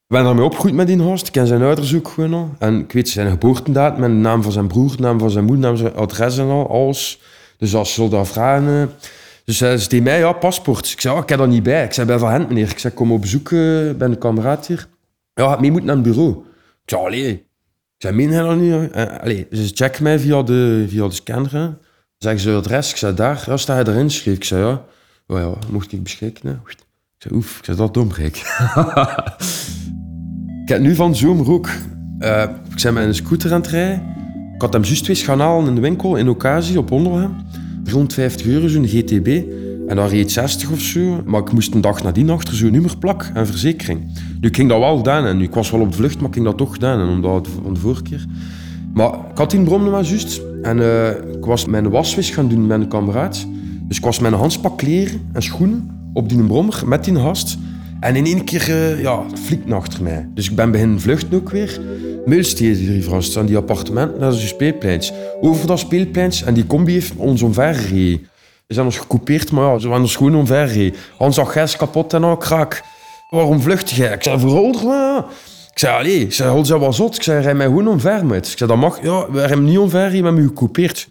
Ik 0.06 0.14
ben 0.14 0.24
daarmee 0.24 0.44
opgegroeid 0.44 0.74
met 0.74 0.86
die 0.86 0.98
gast. 0.98 1.26
Ik 1.26 1.32
ken 1.32 1.46
zijn 1.46 1.62
ook 1.62 2.08
gewoon 2.08 2.34
al. 2.34 2.54
En 2.58 2.80
ik 2.80 2.92
weet 2.92 3.08
zijn 3.08 3.30
geboortedatum, 3.30 4.00
met 4.00 4.10
de 4.10 4.16
naam 4.16 4.42
van 4.42 4.52
zijn 4.52 4.66
broer, 4.66 4.94
naam 4.98 5.18
van 5.18 5.30
zijn 5.30 5.44
moeder, 5.44 5.64
naam 5.64 5.76
van 5.76 5.86
zijn 5.86 5.98
adres 5.98 6.38
en 6.38 6.48
al, 6.48 6.68
alles. 6.68 7.20
Dus 7.64 7.74
als 7.74 7.94
ze 7.94 8.08
dat 8.08 8.28
vragen... 8.28 8.80
eh, 8.80 8.86
Dus 9.44 9.60
hij 9.60 9.78
zei 9.78 10.00
mij, 10.02 10.18
ja, 10.18 10.32
paspoort. 10.32 10.90
Ik 10.92 11.00
zei, 11.00 11.14
oh, 11.16 11.22
ik 11.22 11.28
heb 11.28 11.38
dat 11.38 11.48
niet 11.48 11.62
bij. 11.62 11.84
Ik 11.84 11.92
zei, 11.92 12.06
bij 12.06 12.18
Van 12.18 12.30
Hent, 12.30 12.48
meneer. 12.48 12.70
Ik 12.70 12.78
zei, 12.78 12.94
kom 12.94 13.12
op 13.12 13.20
bezoek 13.20 13.52
eh, 13.52 13.58
bij 13.96 14.08
een 14.08 14.18
kameraad 14.18 14.66
hier. 14.66 14.86
Ja, 15.34 15.48
gaat 15.48 15.60
mee 15.60 15.70
moeten 15.70 15.86
naar 15.88 15.96
het 16.04 16.14
bureau. 16.14 16.30
Ik 16.84 16.90
zei, 16.90 17.02
allee. 17.04 17.30
Ik 17.32 17.44
zei, 17.98 18.14
meen 18.14 18.30
hij 18.32 18.42
dat 18.42 18.56
niet? 18.56 18.90
Eh, 18.90 19.18
allee, 19.20 19.46
ze 19.52 19.70
checken 19.74 20.02
mij 20.02 20.18
via 20.18 20.42
de, 20.42 20.84
via 20.88 21.08
de 21.08 21.14
scanner. 21.14 21.76
Zeggen 22.18 22.40
ze 22.40 22.52
adres. 22.54 22.90
Ik 22.90 22.96
zei, 22.96 23.14
daar. 23.14 23.42
Ja, 23.46 23.56
sta 23.56 23.78
je 23.78 23.88
erin? 23.88 24.10
Schreef 24.10 24.36
ik. 24.36 24.44
zei, 24.44 24.64
ja. 24.64 24.84
Oh 25.26 25.38
ja, 25.38 25.52
mocht 25.70 25.92
ik 25.92 26.02
beschikken? 26.02 26.48
hè? 26.48 26.52
Ik 26.54 26.76
zei, 27.18 27.34
oef. 27.34 27.58
Ik 27.58 27.64
zei, 27.64 27.76
dat 27.76 27.94
domrijk. 27.94 28.36
ik 30.62 30.68
heb 30.68 30.80
nu 30.80 30.94
van 30.94 31.16
zomer 31.16 31.50
ook. 31.50 31.68
eh, 32.18 32.42
ik 32.76 32.82
ben 32.82 32.94
met 32.94 33.04
een 33.04 33.14
scooter 33.14 33.52
aan 33.52 33.60
het 33.60 33.70
rijden. 33.70 34.13
Had 34.64 34.72
hem 34.72 34.82
juist 34.82 35.08
eens 35.08 35.22
gaan 35.22 35.40
halen 35.40 35.66
in 35.66 35.74
de 35.74 35.80
winkel 35.80 36.16
in 36.16 36.28
occasie 36.28 36.78
op 36.78 36.90
Onderhem. 36.90 37.34
350 37.82 38.46
euro, 38.46 38.68
zo'n 38.68 38.86
GTB. 38.86 39.42
En 39.86 39.96
daar 39.96 40.08
reed 40.08 40.32
60 40.32 40.70
of 40.70 40.80
zo. 40.80 41.22
Maar 41.26 41.40
ik 41.40 41.52
moest 41.52 41.74
een 41.74 41.80
dag 41.80 42.02
nadien 42.02 42.30
achter 42.30 42.54
zo'n 42.54 42.72
nummerplak 42.72 43.30
en 43.34 43.46
verzekering. 43.46 44.00
Nu, 44.40 44.48
ik 44.48 44.56
ging 44.56 44.68
dat 44.68 44.78
wel 44.78 44.96
gedaan. 44.96 45.26
En 45.26 45.40
ik 45.40 45.54
was 45.54 45.70
wel 45.70 45.80
op 45.80 45.90
de 45.90 45.96
vlucht, 45.96 46.16
maar 46.16 46.28
ik 46.28 46.34
ging 46.34 46.46
dat 46.46 46.56
toch 46.56 46.72
gedaan. 46.72 47.00
En 47.00 47.08
omdat 47.08 47.48
van 47.62 47.74
de 47.74 47.80
vorige 47.80 48.02
keer. 48.02 48.26
Maar 48.94 49.12
ik 49.30 49.38
had 49.38 49.50
die 49.50 49.62
brom 49.62 49.90
maar 49.90 50.04
juist. 50.04 50.42
En 50.62 50.80
eh, 50.80 51.08
ik 51.08 51.44
was 51.44 51.66
mijn 51.66 51.90
waswis 51.90 52.30
gaan 52.30 52.48
doen 52.48 52.66
met 52.66 52.80
een 52.80 52.88
kameraad. 52.88 53.46
Dus 53.88 53.96
ik 53.96 54.04
was 54.04 54.20
een 54.20 54.32
handspak 54.32 54.78
kleren 54.78 55.20
en 55.32 55.42
schoenen 55.42 55.90
op 56.12 56.28
die 56.28 56.42
brommer 56.42 56.82
met 56.86 57.04
die 57.04 57.14
gast. 57.14 57.58
En 58.00 58.16
in 58.16 58.24
één 58.26 58.44
keer, 58.44 58.70
eh, 58.70 59.02
ja, 59.02 59.22
het 59.30 59.40
vliegt 59.40 59.72
achter 59.72 60.02
mij. 60.02 60.28
Dus 60.34 60.50
ik 60.50 60.56
ben 60.56 60.70
beginnen 60.70 61.00
vluchten 61.00 61.34
ook 61.34 61.50
weer. 61.50 61.80
Meulsteden 62.24 62.76
hier 62.76 63.04
vast, 63.04 63.36
aan 63.36 63.46
die 63.46 63.56
appartementen, 63.56 64.20
dat 64.20 64.34
is 64.34 64.42
een 64.42 64.48
speelpleintje. 64.48 65.14
Over 65.40 65.66
dat 65.66 65.78
speelpleintje, 65.78 66.44
en 66.44 66.54
die 66.54 66.66
combi 66.66 66.92
heeft 66.92 67.12
ons 67.16 67.42
omvergereden. 67.42 68.28
We 68.66 68.74
zijn 68.74 68.86
ons 68.86 68.98
gecoupeerd, 68.98 69.50
maar 69.50 69.72
ja, 69.72 69.78
ze 69.78 69.88
waren 69.88 70.02
ons 70.02 70.16
gewoon 70.16 70.34
omvergereden. 70.34 70.98
Hans 71.18 71.38
agres 71.38 71.76
kapot 71.76 72.12
en 72.12 72.24
al 72.24 72.36
kraak. 72.36 72.82
Waarom 73.30 73.60
vlucht 73.60 73.90
jij? 73.90 74.12
Ik 74.12 74.22
zei, 74.22 74.38
verholder. 74.38 75.24
Ik 75.72 75.78
zei, 75.78 75.98
allee, 75.98 76.20
ik 76.20 76.32
zei, 76.32 76.50
hol 76.50 76.64
ze 76.64 76.78
wel 76.78 76.92
zot. 76.92 77.16
Ik 77.16 77.22
zei, 77.22 77.42
rij 77.42 77.54
mij 77.54 77.66
gewoon 77.66 77.88
omver 77.88 78.26
met. 78.26 78.46
Ik 78.46 78.58
zei, 78.58 78.70
dat 78.70 78.78
mag. 78.78 79.02
Ja, 79.02 79.30
we 79.30 79.40
hebben 79.40 79.64
niet 79.64 79.78
omver, 79.78 80.08
we 80.08 80.14
hebben 80.14 80.36
hem 80.36 80.48
gecoupeerd. 80.48 81.08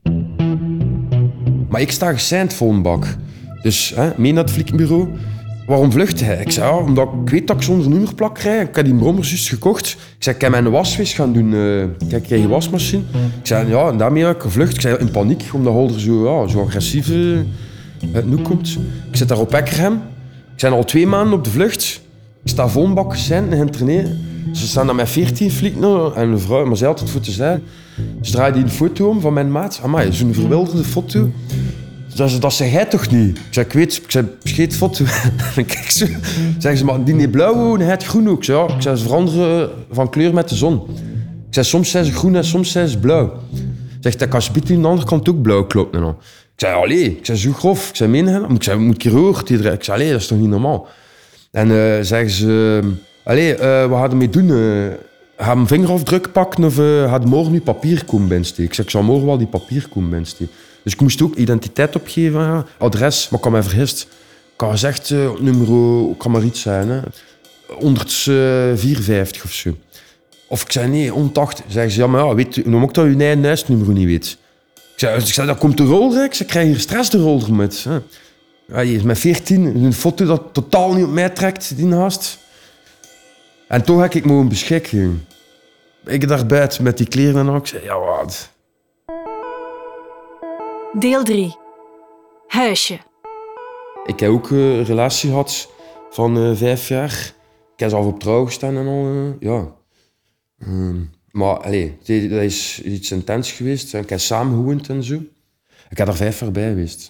Maar 1.70 1.82
ik 1.82 1.91
sta 1.91 2.12
geseind 2.12 2.53
vol 2.53 2.70
een 2.70 2.82
bak. 2.82 3.05
Dus, 3.62 3.93
hè, 3.96 4.10
mee 4.17 4.34
naar 4.34 4.43
het 4.43 4.53
flikkenbureau. 4.53 5.08
Waarom 5.65 5.91
vlucht 5.91 6.22
hij? 6.22 6.41
Ik 6.41 6.51
zei, 6.51 6.67
ja, 6.72 6.77
omdat 6.77 7.10
ik 7.24 7.29
weet 7.29 7.48
dat 7.48 7.55
ik 7.55 7.62
zonder 7.62 7.89
nummerplak 7.89 8.38
rijd. 8.38 8.67
Ik 8.70 8.75
heb 8.75 8.86
die 8.86 8.96
brommer 8.96 9.24
juist 9.25 9.50
gekocht. 9.50 9.88
Ik 9.89 10.24
zei, 10.24 10.36
ik 10.36 10.41
heb 10.41 10.51
mijn 10.51 10.70
wasvis 10.70 11.13
gaan 11.13 11.34
doen. 11.34 11.53
eh 11.53 12.10
kijk, 12.10 12.24
krijg 12.24 12.41
je 12.41 12.48
wasmachine? 12.48 13.01
Ik 13.39 13.48
zei, 13.48 13.67
ja, 13.67 13.88
en 13.89 13.98
daarmee 13.98 14.24
heb 14.24 14.36
ik 14.36 14.41
gevlucht. 14.41 14.74
Ik 14.75 14.82
zei, 14.82 14.96
in 14.98 15.12
paniek, 15.12 15.43
omdat 15.53 15.74
Holder 15.74 16.00
zo, 16.00 16.41
ja, 16.41 16.48
zo 16.48 16.62
agressief 16.62 17.10
eh, 17.10 17.15
uit 18.13 18.29
nu 18.29 18.38
komt. 18.38 18.77
Ik 19.10 19.15
zit 19.17 19.27
daar 19.27 19.39
op 19.39 19.53
Ekkerhem. 19.53 19.93
Ik 20.55 20.62
ben 20.62 20.72
al 20.72 20.84
twee 20.86 21.08
maanden 21.08 21.34
op 21.34 21.43
de 21.43 21.50
vlucht. 21.50 22.01
Ik 22.43 22.50
sta 22.50 22.67
vol 22.67 22.86
een 22.86 22.93
bak 22.93 23.15
cent 23.15 23.53
en 23.53 23.70
traineren. 23.70 24.20
Ze 24.53 24.67
staan 24.67 24.86
daar 24.86 24.96
met 24.96 25.10
14 25.10 25.51
flikken 25.51 26.12
en 26.15 26.29
een 26.29 26.39
vrouw, 26.39 26.65
maar 26.65 26.77
zij 26.77 26.89
het 26.89 27.10
voor 27.10 27.22
zijn. 27.24 27.62
Ze 28.22 28.32
draaide 28.32 28.60
een 28.60 28.70
foto 28.70 29.10
om 29.10 29.22
van 29.22 29.34
mijn 29.34 29.51
maat. 29.51 29.79
Amai, 29.84 30.13
zo'n 30.13 30.34
verwilderde 30.34 30.84
foto. 30.84 31.29
Dat, 32.15 32.32
ze- 32.32 32.39
dat 32.39 32.53
zeg 32.53 32.72
jij 32.72 32.86
toch 32.86 33.10
niet? 33.12 33.38
Ik 33.38 33.43
zei, 33.50 33.65
ik 33.65 33.72
weet, 33.74 33.96
ik 33.96 34.12
zei, 34.12 34.25
scheet 34.43 34.75
foto. 34.75 35.05
en 35.55 35.65
kijk 35.74 35.89
zo. 35.91 36.05
Zeggen 36.58 36.77
ze, 36.77 36.86
maar 36.86 37.03
die 37.03 37.13
niet 37.15 37.32
blauw, 37.32 37.77
hij 37.77 37.88
het 37.88 38.03
groen 38.03 38.29
ook. 38.29 38.38
Ik 38.38 38.43
zei, 38.43 38.74
ik 38.74 38.82
zei, 38.82 38.96
ze 38.96 39.03
veranderen 39.03 39.70
van 39.91 40.10
kleur 40.10 40.34
met 40.34 40.50
de 40.50 40.55
zon. 40.55 40.82
Ik 41.48 41.53
zei, 41.53 41.65
soms 41.65 41.89
zijn 41.91 42.05
ze 42.05 42.12
groen 42.12 42.36
en 42.36 42.46
soms 42.46 42.72
zijn 42.72 42.88
ze 42.88 42.98
blauw. 43.00 43.34
Zegt, 43.99 44.19
dat 44.19 44.28
kan 44.30 44.41
ze 44.41 44.49
aan 44.56 44.82
de 44.82 44.88
andere 44.88 45.08
kant 45.08 45.30
ook 45.30 45.41
blauw 45.41 45.65
klopt. 45.65 45.95
Ik 45.95 46.02
zei, 46.56 46.76
allee, 46.76 47.17
ik 47.17 47.26
zei, 47.26 47.38
zo 47.38 47.52
grof. 47.52 47.89
Ik 47.89 47.95
zei, 47.95 48.10
meen? 48.10 48.49
Ik 48.49 48.63
zei, 48.63 48.78
moet 48.80 48.95
ik 49.06 49.12
hier? 49.47 49.65
Ik 49.73 49.84
zei, 49.84 49.97
allee, 49.97 50.12
dat 50.12 50.21
is 50.21 50.28
toch 50.28 50.38
niet 50.39 50.49
normaal? 50.49 50.88
En 51.52 51.71
eh, 51.71 52.02
zeggen 52.02 52.30
ze, 52.30 52.80
allee, 53.23 53.56
eh, 53.56 53.86
wat 53.86 53.99
gaan 53.99 54.06
we 54.08 54.10
ermee 54.12 54.30
doen? 54.30 54.47
Gaan 55.38 55.56
we 55.56 55.62
een 55.62 55.67
vingerafdruk 55.67 56.32
pakken 56.32 56.63
of 56.63 56.80
eh 56.80 57.10
gaat 57.10 57.26
morgen 57.26 57.52
nu 57.52 57.62
papier 57.62 58.06
komen 58.06 58.28
binnensteken? 58.28 58.63
Ik 58.65 58.73
zeg, 58.73 58.86
ik 58.86 58.91
zal 58.91 59.04
morgen 59.04 59.26
wel 59.26 59.38
die 59.38 59.47
papier 59.47 59.88
komen 59.89 60.10
binnensteken. 60.10 60.54
Dus 60.84 60.93
ik 60.93 61.02
moest 61.02 61.22
ook 61.22 61.36
identiteit 61.36 61.96
opgeven, 61.96 62.65
adres, 62.78 63.30
maar 63.30 63.39
ik 63.39 63.43
had 63.43 63.54
mij 63.54 63.63
vergist. 63.63 64.08
Ik 64.54 64.62
had 64.62 64.72
gezegd, 64.72 65.12
eh, 65.12 65.32
nummer, 65.39 66.15
kan 66.17 66.32
maar 66.32 66.43
iets 66.43 66.62
zijn, 66.62 66.89
hè. 66.89 67.00
154 67.67 69.43
of 69.43 69.52
zo. 69.52 69.76
Of 70.48 70.62
ik 70.62 70.72
zei, 70.72 70.88
nee, 70.88 71.10
180. 71.10 71.65
Zeggen 71.67 71.91
ze, 71.91 72.00
ja, 72.00 72.08
maar 72.08 72.26
ja, 72.26 72.36
weet 72.36 72.65
noem 72.65 72.84
ook 72.84 72.93
dat 72.93 73.06
je 73.06 73.17
eigen 73.17 73.43
huisnummer 73.43 73.93
niet 73.93 74.06
weet. 74.06 74.38
Ik 74.76 75.00
zei, 75.00 75.19
ik 75.19 75.26
zei 75.26 75.48
dat 75.48 75.58
komt 75.58 75.78
de 75.78 75.84
rolder, 75.84 76.34
ze 76.36 76.46
krijgen 76.46 76.72
hier 76.72 76.80
stress 76.80 77.10
de 77.10 77.17
rolder 77.17 77.54
met. 77.54 77.86
Hè. 77.89 78.82
Je 78.82 78.96
is 78.96 79.02
met 79.02 79.19
14, 79.19 79.65
een 79.65 79.93
foto 79.93 80.26
dat 80.26 80.43
totaal 80.52 80.93
niet 80.93 81.06
op 81.06 81.12
mij 81.12 81.30
trekt, 81.30 81.76
die 81.76 81.86
naast. 81.86 82.38
En 83.67 83.84
toch 83.84 84.02
heb 84.02 84.13
ik 84.13 84.26
mogen 84.26 84.48
beschikken. 84.48 85.28
Ik 86.06 86.28
daar 86.28 86.46
buiten 86.46 86.84
met 86.84 86.98
die 86.98 87.08
kleren 87.08 87.39
en 87.39 87.50
al. 87.50 87.56
Ik 87.56 87.67
zei, 87.67 87.84
ja 87.84 88.00
wat. 88.00 88.53
Deel 90.99 91.23
3. 91.23 91.56
Huisje. 92.47 92.97
Ik 94.06 94.19
heb 94.19 94.29
ook 94.29 94.51
eh, 94.51 94.77
een 94.77 94.84
relatie 94.84 95.29
gehad 95.29 95.69
van 96.10 96.38
eh, 96.38 96.51
vijf 96.56 96.88
jaar. 96.88 97.34
Ik 97.73 97.79
heb 97.79 97.89
zelf 97.89 98.06
op 98.06 98.19
trouw 98.19 98.45
gestaan 98.45 98.77
en 98.77 98.88
al. 98.88 99.06
eh, 99.06 99.39
ja. 99.39 99.75
Ehm, 100.60 100.95
maar 101.32 101.58
allee, 101.58 101.97
dat 102.29 102.41
is 102.41 102.82
iets 102.84 103.12
intens 103.12 103.51
geweest. 103.51 103.93
Ik 103.93 104.10
heb 104.10 104.19
samen 104.19 104.56
gewoond 104.56 104.89
en 104.89 105.03
zo. 105.03 105.13
Ik 105.89 105.97
heb 105.97 106.08
er 106.08 106.15
vijf 106.15 106.39
jaar 106.39 106.51
bij 106.51 106.67
geweest. 106.69 107.10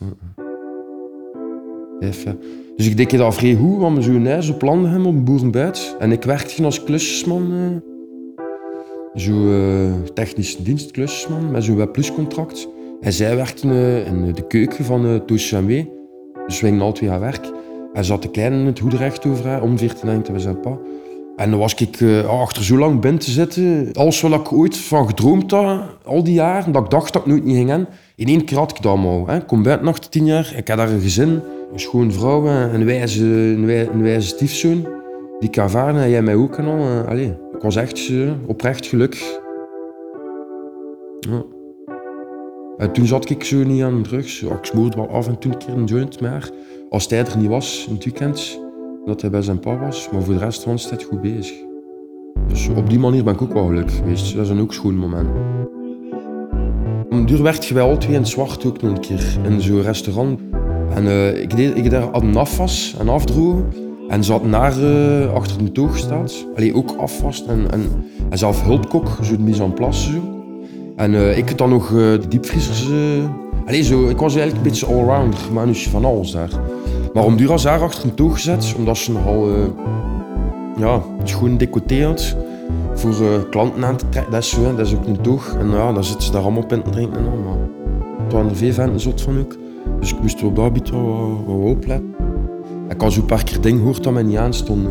Vijf 1.99 2.23
jaar. 2.23 2.35
Dus 2.75 2.87
ik 2.87 2.97
deed 2.97 3.17
dat 3.17 3.35
vrij 3.35 3.55
goed, 3.55 3.77
want 3.79 3.97
we 3.97 4.03
zo'n 4.03 4.25
huis 4.27 4.49
op 4.49 4.61
landen 4.61 4.91
hebben 4.91 5.07
op 5.09 5.25
boerenbuit. 5.25 5.95
En 5.99 6.11
ik 6.11 6.23
werkte 6.23 6.63
als 6.63 6.83
klusjesman. 6.83 7.81
zo 9.15 9.51
eh, 9.51 9.93
technisch 10.13 10.57
dienstklusjesman 10.57 11.51
met 11.51 11.63
zo'n 11.63 11.75
WebPlus-contract. 11.75 12.67
En 13.03 13.13
zij 13.13 13.35
werkte 13.35 13.67
eh, 13.69 14.07
in 14.07 14.33
de 14.33 14.47
keuken 14.47 14.85
van 14.85 15.05
uh, 15.05 15.15
Toos 15.15 15.49
Chamé. 15.49 15.87
Dus 16.47 16.59
gingen 16.59 16.81
al 16.81 16.91
twee 16.91 17.11
aan 17.11 17.19
werk. 17.19 17.51
Hij 17.93 18.03
zat 18.03 18.21
de 18.21 18.29
kleine 18.31 18.55
in 18.59 18.65
het 18.65 18.79
hoederecht 18.79 19.25
over 19.25 19.61
om 19.61 19.77
14 19.77 20.09
jaar 20.09 20.21
te 20.21 20.39
zijn 20.39 20.59
pa. 20.59 20.77
En 21.35 21.49
dan 21.49 21.59
was 21.59 21.73
ik 21.75 22.01
eh, 22.01 22.41
achter 22.41 22.63
zo 22.63 22.77
lang 22.77 22.99
binnen 23.01 23.21
te 23.21 23.31
zitten. 23.31 23.89
Alles 23.93 24.21
wat 24.21 24.33
ik 24.33 24.53
ooit 24.53 24.77
van 24.77 25.07
gedroomd 25.07 25.51
had, 25.51 25.81
al 26.03 26.23
die 26.23 26.33
jaren, 26.33 26.71
dat 26.71 26.83
ik 26.83 26.89
dacht 26.89 27.13
dat 27.13 27.21
ik 27.21 27.27
nooit 27.27 27.43
niet 27.43 27.55
ging. 27.55 27.85
In 28.15 28.27
één 28.27 28.45
keer 28.45 28.57
had 28.57 28.71
ik 28.71 28.81
dat. 28.81 28.97
Hè. 29.25 29.35
Ik 29.35 29.47
kom 29.47 29.63
buiten 29.63 29.87
achter 29.87 30.09
tien 30.09 30.25
jaar, 30.25 30.53
ik 30.57 30.67
had 30.67 30.77
daar 30.77 30.89
een 30.91 30.99
gezin, 31.01 31.29
een 31.73 31.79
schoon 31.79 32.11
vrouw, 32.11 32.45
en 32.47 32.73
een 32.73 32.85
wijze, 32.85 33.23
een 33.25 33.65
wij- 33.65 33.89
een 33.93 34.01
wijze 34.01 34.27
stiefzoon. 34.27 34.87
Die 35.39 35.49
ik 35.49 35.57
ervaren 35.57 36.01
en 36.01 36.09
jij 36.09 36.21
mij 36.21 36.35
ook 36.35 36.57
en 36.57 36.65
al. 36.65 36.77
Eh, 36.77 37.07
Allee, 37.07 37.33
ik 37.55 37.61
was 37.61 37.75
echt 37.75 38.09
eh, 38.09 38.31
oprecht 38.47 38.85
gelukkig. 38.87 39.39
Ja. 41.19 41.43
En 42.77 42.91
toen 42.91 43.05
zat 43.05 43.29
ik 43.29 43.43
zo 43.43 43.63
niet 43.63 43.83
aan 43.83 44.03
drugs. 44.03 44.39
Ja, 44.39 44.55
ik 44.55 44.65
smoorde 44.65 44.95
wel 44.95 45.09
af 45.09 45.27
en 45.27 45.39
toe 45.39 45.51
een 45.51 45.57
keer 45.57 45.73
een 45.73 45.85
joint, 45.85 46.21
maar 46.21 46.49
als 46.89 47.07
hij 47.07 47.19
er 47.19 47.37
niet 47.37 47.49
was 47.49 47.85
in 47.87 47.93
het 47.93 48.03
weekend, 48.03 48.59
dat 49.05 49.21
hij 49.21 49.29
bij 49.29 49.41
zijn 49.41 49.59
pa 49.59 49.77
was. 49.77 50.09
Maar 50.11 50.21
voor 50.21 50.33
de 50.33 50.39
rest 50.39 50.63
was 50.65 50.89
hij 50.89 51.03
goed 51.03 51.21
bezig. 51.21 51.55
Dus 52.47 52.67
op 52.67 52.89
die 52.89 52.99
manier 52.99 53.23
ben 53.23 53.33
ik 53.33 53.41
ook 53.41 53.53
wel 53.53 53.65
gelukkig 53.65 53.95
geweest. 53.95 54.35
Dat 54.35 54.45
is 54.45 54.49
een 54.49 54.61
ook 54.61 54.73
schoon 54.73 54.97
moment. 54.97 55.29
Om 57.09 57.25
duur 57.25 57.43
werd 57.43 57.79
al 57.79 57.97
twee 57.97 58.15
in 58.15 58.25
zwart 58.25 58.65
ook 58.65 58.81
nog 58.81 58.91
een 58.91 58.99
keer 58.99 59.37
in 59.43 59.61
zo'n 59.61 59.81
restaurant. 59.81 60.39
En 60.93 61.07
eh, 61.07 61.41
ik 61.41 61.55
deed 61.55 61.77
ik 61.77 61.89
daar 61.89 62.13
een 62.13 62.35
afwas 62.35 62.95
en 62.99 63.09
afdrogen. 63.09 63.65
En 64.07 64.23
had 64.23 64.45
naar 64.45 64.83
eh, 64.83 65.33
achter 65.33 65.57
de 65.57 65.71
toog 65.71 65.91
gestaan. 65.91 66.27
Allee, 66.55 66.75
ook 66.75 66.95
afwas 66.97 67.45
en, 67.45 67.71
en, 67.71 68.05
zelf 68.31 68.63
hulpkok, 68.63 69.07
zo 69.21 69.35
de 69.35 69.43
mise 69.43 69.63
en 69.63 69.73
place 69.73 70.11
zo. 70.11 70.42
En 70.95 71.13
eh, 71.13 71.37
ik 71.37 71.49
had 71.49 71.57
dan 71.57 71.69
nog 71.69 71.89
de 71.89 72.27
diepvriezers. 72.29 72.89
eh 72.89 73.29
Allee, 73.65 73.83
zo, 73.83 74.07
ik 74.07 74.17
was 74.17 74.35
eigenlijk 74.35 74.65
een 74.65 74.71
beetje 74.71 74.85
allrounder, 74.85 75.39
maar 75.53 75.65
nu 75.65 75.75
van 75.75 76.05
alles 76.05 76.31
daar. 76.31 76.49
Maar 77.13 77.23
om 77.23 77.35
duur 77.35 77.61
daar 77.61 77.81
achter 77.81 78.03
een 78.03 78.13
toog 78.15 78.33
gezet, 78.33 78.75
omdat 78.77 78.97
ze 78.97 79.11
nogal 79.11 79.49
ja, 80.77 81.01
schoon 81.23 81.57
decoté. 81.57 82.13
Voor 82.93 83.47
klanten 83.49 83.85
aan 83.85 83.95
te 83.95 84.09
trekken, 84.09 84.31
dat 84.31 84.43
is 84.43 84.49
zo, 84.49 84.75
dat 84.75 84.87
is 84.87 84.95
ook 84.95 85.05
een 85.05 85.21
toog. 85.21 85.55
En 85.59 85.71
ja, 85.71 85.91
dan 85.93 86.03
zitten 86.03 86.23
ze 86.23 86.31
daar 86.31 86.41
allemaal 86.41 86.63
op 86.63 86.73
in 86.73 86.81
te 86.83 86.89
drinken 86.89 87.17
en 87.19 87.25
al. 87.25 87.37
Maar 87.37 87.57
het 88.23 88.33
waren 88.33 88.49
er 88.49 88.55
veel 88.55 88.73
venten 88.73 88.99
zot 88.99 89.21
van 89.21 89.39
ook. 89.39 89.55
Dus 89.99 90.13
ik 90.13 90.21
moest 90.21 90.39
er 90.39 90.45
op 90.45 90.55
dat 90.55 90.65
gebied 90.65 90.89
wel, 90.89 91.43
wel 91.47 91.55
opletten. 91.55 92.15
Ik 92.89 93.01
had 93.01 93.13
zo'n 93.13 93.25
paar 93.25 93.43
keer 93.43 93.61
dingen 93.61 93.79
gehoord 93.79 94.03
dat 94.03 94.13
mij 94.13 94.23
niet 94.23 94.37
aanstond 94.37 94.87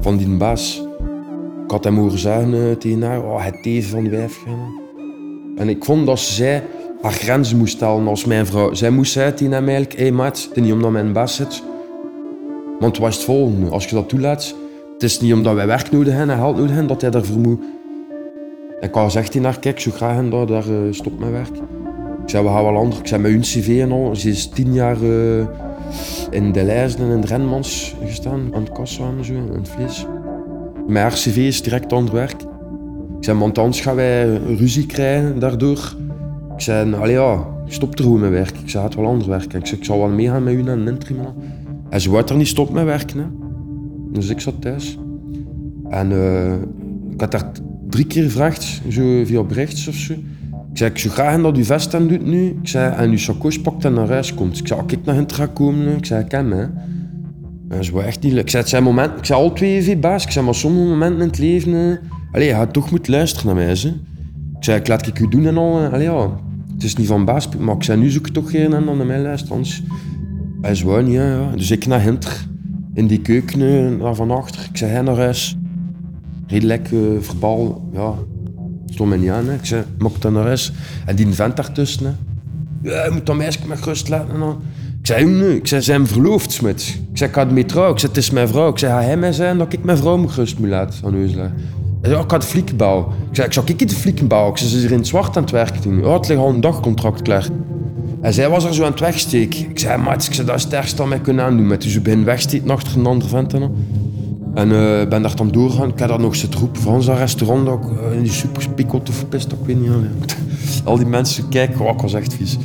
van 0.00 0.16
die 0.16 0.36
baas. 0.36 0.86
Ik 1.64 1.70
had 1.70 1.84
hem 1.84 1.96
horen 1.96 2.18
zeggen 2.18 2.78
tegen 2.78 3.02
haar, 3.02 3.24
oh, 3.24 3.44
het 3.44 3.62
teven 3.62 3.90
van 3.90 4.04
de 4.04 4.10
wijf. 4.10 4.44
En 5.60 5.68
ik 5.68 5.84
vond 5.84 6.06
dat 6.06 6.18
zij 6.18 6.62
haar 7.02 7.12
grenzen 7.12 7.58
moest 7.58 7.76
stellen 7.76 8.06
als 8.06 8.24
mijn 8.24 8.46
vrouw. 8.46 8.74
Zij 8.74 8.90
moest 8.90 9.12
zeggen 9.12 9.34
tegen 9.34 9.52
hem 9.52 9.68
eigenlijk, 9.68 9.98
hey, 9.98 10.10
maat, 10.10 10.46
het 10.48 10.56
is 10.56 10.62
niet 10.62 10.72
omdat 10.72 10.90
mijn 10.90 11.12
baas 11.12 11.34
zit. 11.34 11.62
Want 12.78 12.98
wat 12.98 13.08
is 13.08 13.14
het 13.14 13.24
volgende? 13.24 13.70
Als 13.70 13.84
je 13.84 13.94
dat 13.94 14.08
toelaat, 14.08 14.54
het 14.92 15.02
is 15.02 15.20
niet 15.20 15.32
omdat 15.32 15.54
wij 15.54 15.66
werk 15.66 15.90
nodig 15.90 16.14
hebben 16.14 16.34
en 16.34 16.40
geld 16.40 16.56
nodig 16.56 16.70
hebben, 16.70 16.88
dat 16.88 17.00
hij 17.00 17.10
daarvoor 17.10 17.38
moet... 17.38 17.60
Ik 18.80 18.94
had 18.94 19.04
gezegd 19.04 19.34
naar 19.34 19.58
kijk, 19.58 19.80
zo 19.80 19.90
graag 19.90 20.28
dat, 20.28 20.48
daar 20.48 20.68
uh, 20.68 20.92
stopt 20.92 21.18
mijn 21.18 21.32
werk. 21.32 21.56
Ik 22.22 22.28
zei, 22.30 22.44
we 22.44 22.50
gaan 22.50 22.64
wel 22.64 22.76
anders. 22.76 22.98
Ik 22.98 23.06
zei, 23.06 23.22
met 23.22 23.30
hun 23.30 23.40
cv 23.40 23.80
en 23.80 23.92
al. 23.92 24.16
Ze 24.16 24.28
is 24.28 24.48
tien 24.48 24.72
jaar 24.72 25.02
uh, 25.02 25.46
in 26.30 26.52
de 26.52 26.60
en 26.60 27.10
in 27.10 27.20
de 27.20 27.26
Renmans 27.26 27.94
gestaan, 28.04 28.50
aan 28.54 28.62
het 28.62 28.72
kassa 28.72 29.04
en 29.18 29.24
zo, 29.24 29.32
in 29.32 29.48
het 29.52 29.68
vlees. 29.68 30.06
Mijn 30.86 31.04
haar 31.04 31.12
cv 31.12 31.36
is 31.36 31.62
direct 31.62 31.92
aan 31.92 32.10
werk. 32.10 32.49
Ik 33.20 33.26
zei, 33.26 33.38
want 33.38 33.58
anders 33.58 33.80
gaan 33.80 33.94
wij 33.96 34.36
ruzie 34.56 34.86
krijgen 34.86 35.38
daardoor. 35.38 35.94
Ik 36.54 36.60
zei, 36.60 36.94
allee 36.94 37.12
ja, 37.12 37.46
stop 37.66 37.98
er 37.98 38.04
gewoon 38.04 38.20
met 38.20 38.30
werk. 38.30 38.58
Ik 38.58 38.70
zei, 38.70 38.84
het 38.84 38.94
wel 38.94 39.06
anders 39.06 39.26
werken. 39.26 39.58
Ik 39.58 39.66
zei, 39.66 39.80
ik 39.80 39.86
zal 39.86 39.98
wel 39.98 40.08
meegaan 40.08 40.42
met 40.42 40.54
u 40.54 40.62
naar 40.62 40.78
een 40.78 40.88
interim. 40.88 41.18
En 41.88 42.00
ze 42.00 42.10
wou 42.10 42.24
er 42.26 42.36
niet 42.36 42.46
stoppen 42.46 42.74
met 42.74 42.84
werken. 42.84 43.32
Dus 44.12 44.28
ik 44.28 44.40
zat 44.40 44.60
thuis. 44.60 44.98
En 45.88 46.10
uh, 46.10 46.52
ik 47.10 47.20
had 47.20 47.30
daar 47.30 47.50
drie 47.88 48.06
keer 48.06 48.22
gevraagd, 48.22 48.80
zo 48.88 49.24
via 49.24 49.42
berichts 49.42 49.88
of 49.88 49.94
zo. 49.94 50.12
Ik 50.12 50.78
zei, 50.78 50.90
ik 50.90 50.98
zou 50.98 51.14
graag 51.14 51.42
dat 51.42 51.58
u 51.58 51.64
vest 51.64 51.94
aan 51.94 52.06
doet 52.06 52.26
nu. 52.26 52.46
Ik 52.46 52.68
zei, 52.68 52.94
en 52.94 53.10
uw 53.10 53.18
sacoche 53.18 53.60
pakt 53.60 53.84
en 53.84 53.92
naar 53.92 54.08
huis 54.08 54.34
komt. 54.34 54.58
Ik 54.58 54.66
zei, 54.66 54.80
als 54.80 54.92
ik 54.92 55.04
naar 55.04 55.14
hen 55.14 55.32
ga 55.32 55.46
komen, 55.46 55.96
ik 55.96 56.06
zei, 56.06 56.22
ik 56.22 56.28
ken 56.28 56.48
me. 56.48 56.68
En 57.68 57.84
ze 57.84 57.92
wou 57.92 58.04
echt 58.04 58.22
niet... 58.22 58.36
Ik 58.36 58.50
zei, 58.50 58.62
het 58.62 58.70
zijn 58.70 58.82
momenten... 58.82 59.18
Ik 59.18 59.24
zei, 59.24 59.40
al 59.40 59.52
twee 59.52 59.96
baas. 59.96 60.24
Ik 60.24 60.30
zei, 60.30 60.44
maar 60.44 60.54
sommige 60.54 60.88
momenten 60.88 61.20
in 61.20 61.26
het 61.26 61.38
leven... 61.38 61.98
Allee, 62.32 62.46
je 62.46 62.54
gaat 62.54 62.72
toch 62.72 62.90
moeten 62.90 63.12
luisteren 63.12 63.46
naar 63.46 63.64
mij, 63.64 63.74
ze. 63.74 63.88
Ik 64.56 64.64
zei, 64.64 64.80
laat 64.84 65.06
ik 65.06 65.18
u 65.18 65.28
doen 65.28 65.46
en 65.46 65.56
al. 65.56 65.78
Allee, 65.78 66.02
ja. 66.02 66.30
Het 66.74 66.82
is 66.82 66.96
niet 66.96 67.06
van 67.06 67.24
baas, 67.24 67.48
maar 67.58 67.74
ik 67.74 67.82
zei, 67.82 68.00
nu 68.00 68.10
zoek 68.10 68.26
ik 68.26 68.32
toch 68.32 68.50
geen 68.50 68.72
en 68.72 68.84
dan 68.84 68.96
naar 68.96 69.06
mij 69.06 69.20
luisteren. 69.20 69.54
Anders... 69.54 69.82
Hij 70.60 70.80
wou 70.84 71.02
niet, 71.02 71.12
ja, 71.12 71.26
ja. 71.26 71.50
Dus 71.56 71.70
ik 71.70 71.86
naar 71.86 72.00
Hinter. 72.00 72.46
In 72.94 73.06
die 73.06 73.20
keuken, 73.20 73.96
naar 73.96 74.14
van 74.14 74.30
achter. 74.30 74.68
Ik 74.70 74.76
zei, 74.76 74.90
hij 74.90 75.02
naar 75.02 75.16
huis. 75.16 75.56
Redelijk 76.46 76.90
uh, 76.90 77.00
verbal, 77.20 77.88
ja. 77.92 78.14
Stond 78.86 79.08
mij 79.08 79.18
niet 79.18 79.30
aan, 79.30 79.46
hè. 79.46 79.54
Ik 79.54 79.64
zei, 79.64 79.82
mag 79.98 80.18
dan 80.18 80.32
naar 80.32 80.44
huis. 80.44 80.72
En 81.06 81.16
die 81.16 81.26
vent 81.26 81.56
daartussen, 81.56 82.04
hè. 82.04 82.12
Ja, 82.90 83.04
je 83.04 83.10
moet 83.10 83.26
dat 83.26 83.36
meisje 83.36 83.58
met 83.66 83.84
rust 83.84 84.08
laten. 84.08 84.34
En. 84.34 84.48
Ik 85.00 85.06
zei, 85.06 85.24
nee. 85.24 85.56
Ik 85.56 85.66
zei, 85.66 85.82
zijn 85.82 86.06
verloofd, 86.06 86.52
Smit. 86.52 87.00
Ik 87.10 87.18
zei, 87.18 87.30
ik 87.30 87.36
ga 87.36 87.44
mee 87.44 87.64
trouwen. 87.64 87.94
Ik 87.94 88.00
zei, 88.00 88.12
het 88.12 88.22
is 88.22 88.30
mijn 88.30 88.48
vrouw. 88.48 88.70
Ik 88.70 88.78
zei, 88.78 89.04
hij 89.04 89.16
mij 89.16 89.32
zijn 89.32 89.58
dat 89.58 89.72
ik 89.72 89.84
mijn 89.84 89.98
vrouw 89.98 90.16
moet 90.16 90.34
rust 90.34 90.58
moet 90.58 90.68
laten 90.68 91.04
aan. 91.04 91.52
Ik 92.02 92.30
had 92.30 92.44
flieken 92.44 92.76
bouwen. 92.76 93.06
Ik 93.06 93.36
zei, 93.36 93.46
ik 93.46 93.52
zou 93.52 93.66
ik 93.66 93.88
de 93.88 93.94
flieken 93.94 94.26
bouwen. 94.26 94.50
Ik 94.52 94.58
zei, 94.58 94.70
ze 94.70 94.76
is 94.76 94.84
er 94.84 94.90
in 94.90 94.98
het 94.98 95.06
zwart 95.06 95.36
aan 95.36 95.42
het 95.42 95.52
werken 95.52 95.80
toen. 95.80 96.00
Ja, 96.00 96.12
het 96.12 96.30
al 96.36 96.48
een 96.48 96.60
dagcontract 96.60 97.22
klaar. 97.22 97.48
En 98.20 98.32
zij 98.32 98.48
was 98.48 98.64
er 98.64 98.74
zo 98.74 98.84
aan 98.84 98.90
het 98.90 99.00
wegsteken. 99.00 99.70
Ik 99.70 99.78
zei, 99.78 100.02
maat, 100.02 100.26
ik 100.26 100.34
zei, 100.34 100.46
dat 100.46 100.56
is 100.56 100.62
het 100.62 100.72
ergste 100.72 101.06
mij 101.06 101.20
kunnen 101.20 101.44
aandoen. 101.44 101.66
Met 101.66 101.82
dus 101.82 102.02
begin 102.02 102.24
wegsteken 102.24 102.70
achter 102.70 102.98
een 102.98 103.06
andere 103.06 103.30
vent. 103.30 103.54
En 104.54 104.68
uh, 104.68 105.08
ben 105.08 105.22
daar 105.22 105.36
dan 105.36 105.50
doorgaan. 105.50 105.88
Ik 105.88 105.98
heb 105.98 106.08
daar 106.08 106.20
nog 106.20 106.36
zitten 106.36 106.60
roepen 106.60 106.82
van 106.82 107.02
zo'n 107.02 107.16
restaurant. 107.16 107.68
Ik, 107.68 107.90
uh, 107.90 108.16
in 108.16 108.22
die 108.22 108.32
super 108.32 108.62
spikot 108.62 109.08
of 109.08 109.14
verpest, 109.14 109.52
ik 109.52 109.58
weet 109.64 109.80
niet. 109.80 110.36
Al 110.84 110.96
die 110.96 111.06
mensen 111.06 111.48
kijken, 111.48 111.80
oh, 111.80 111.94
ik 111.94 112.00
was 112.00 112.14
echt 112.14 112.34
vies. 112.34 112.58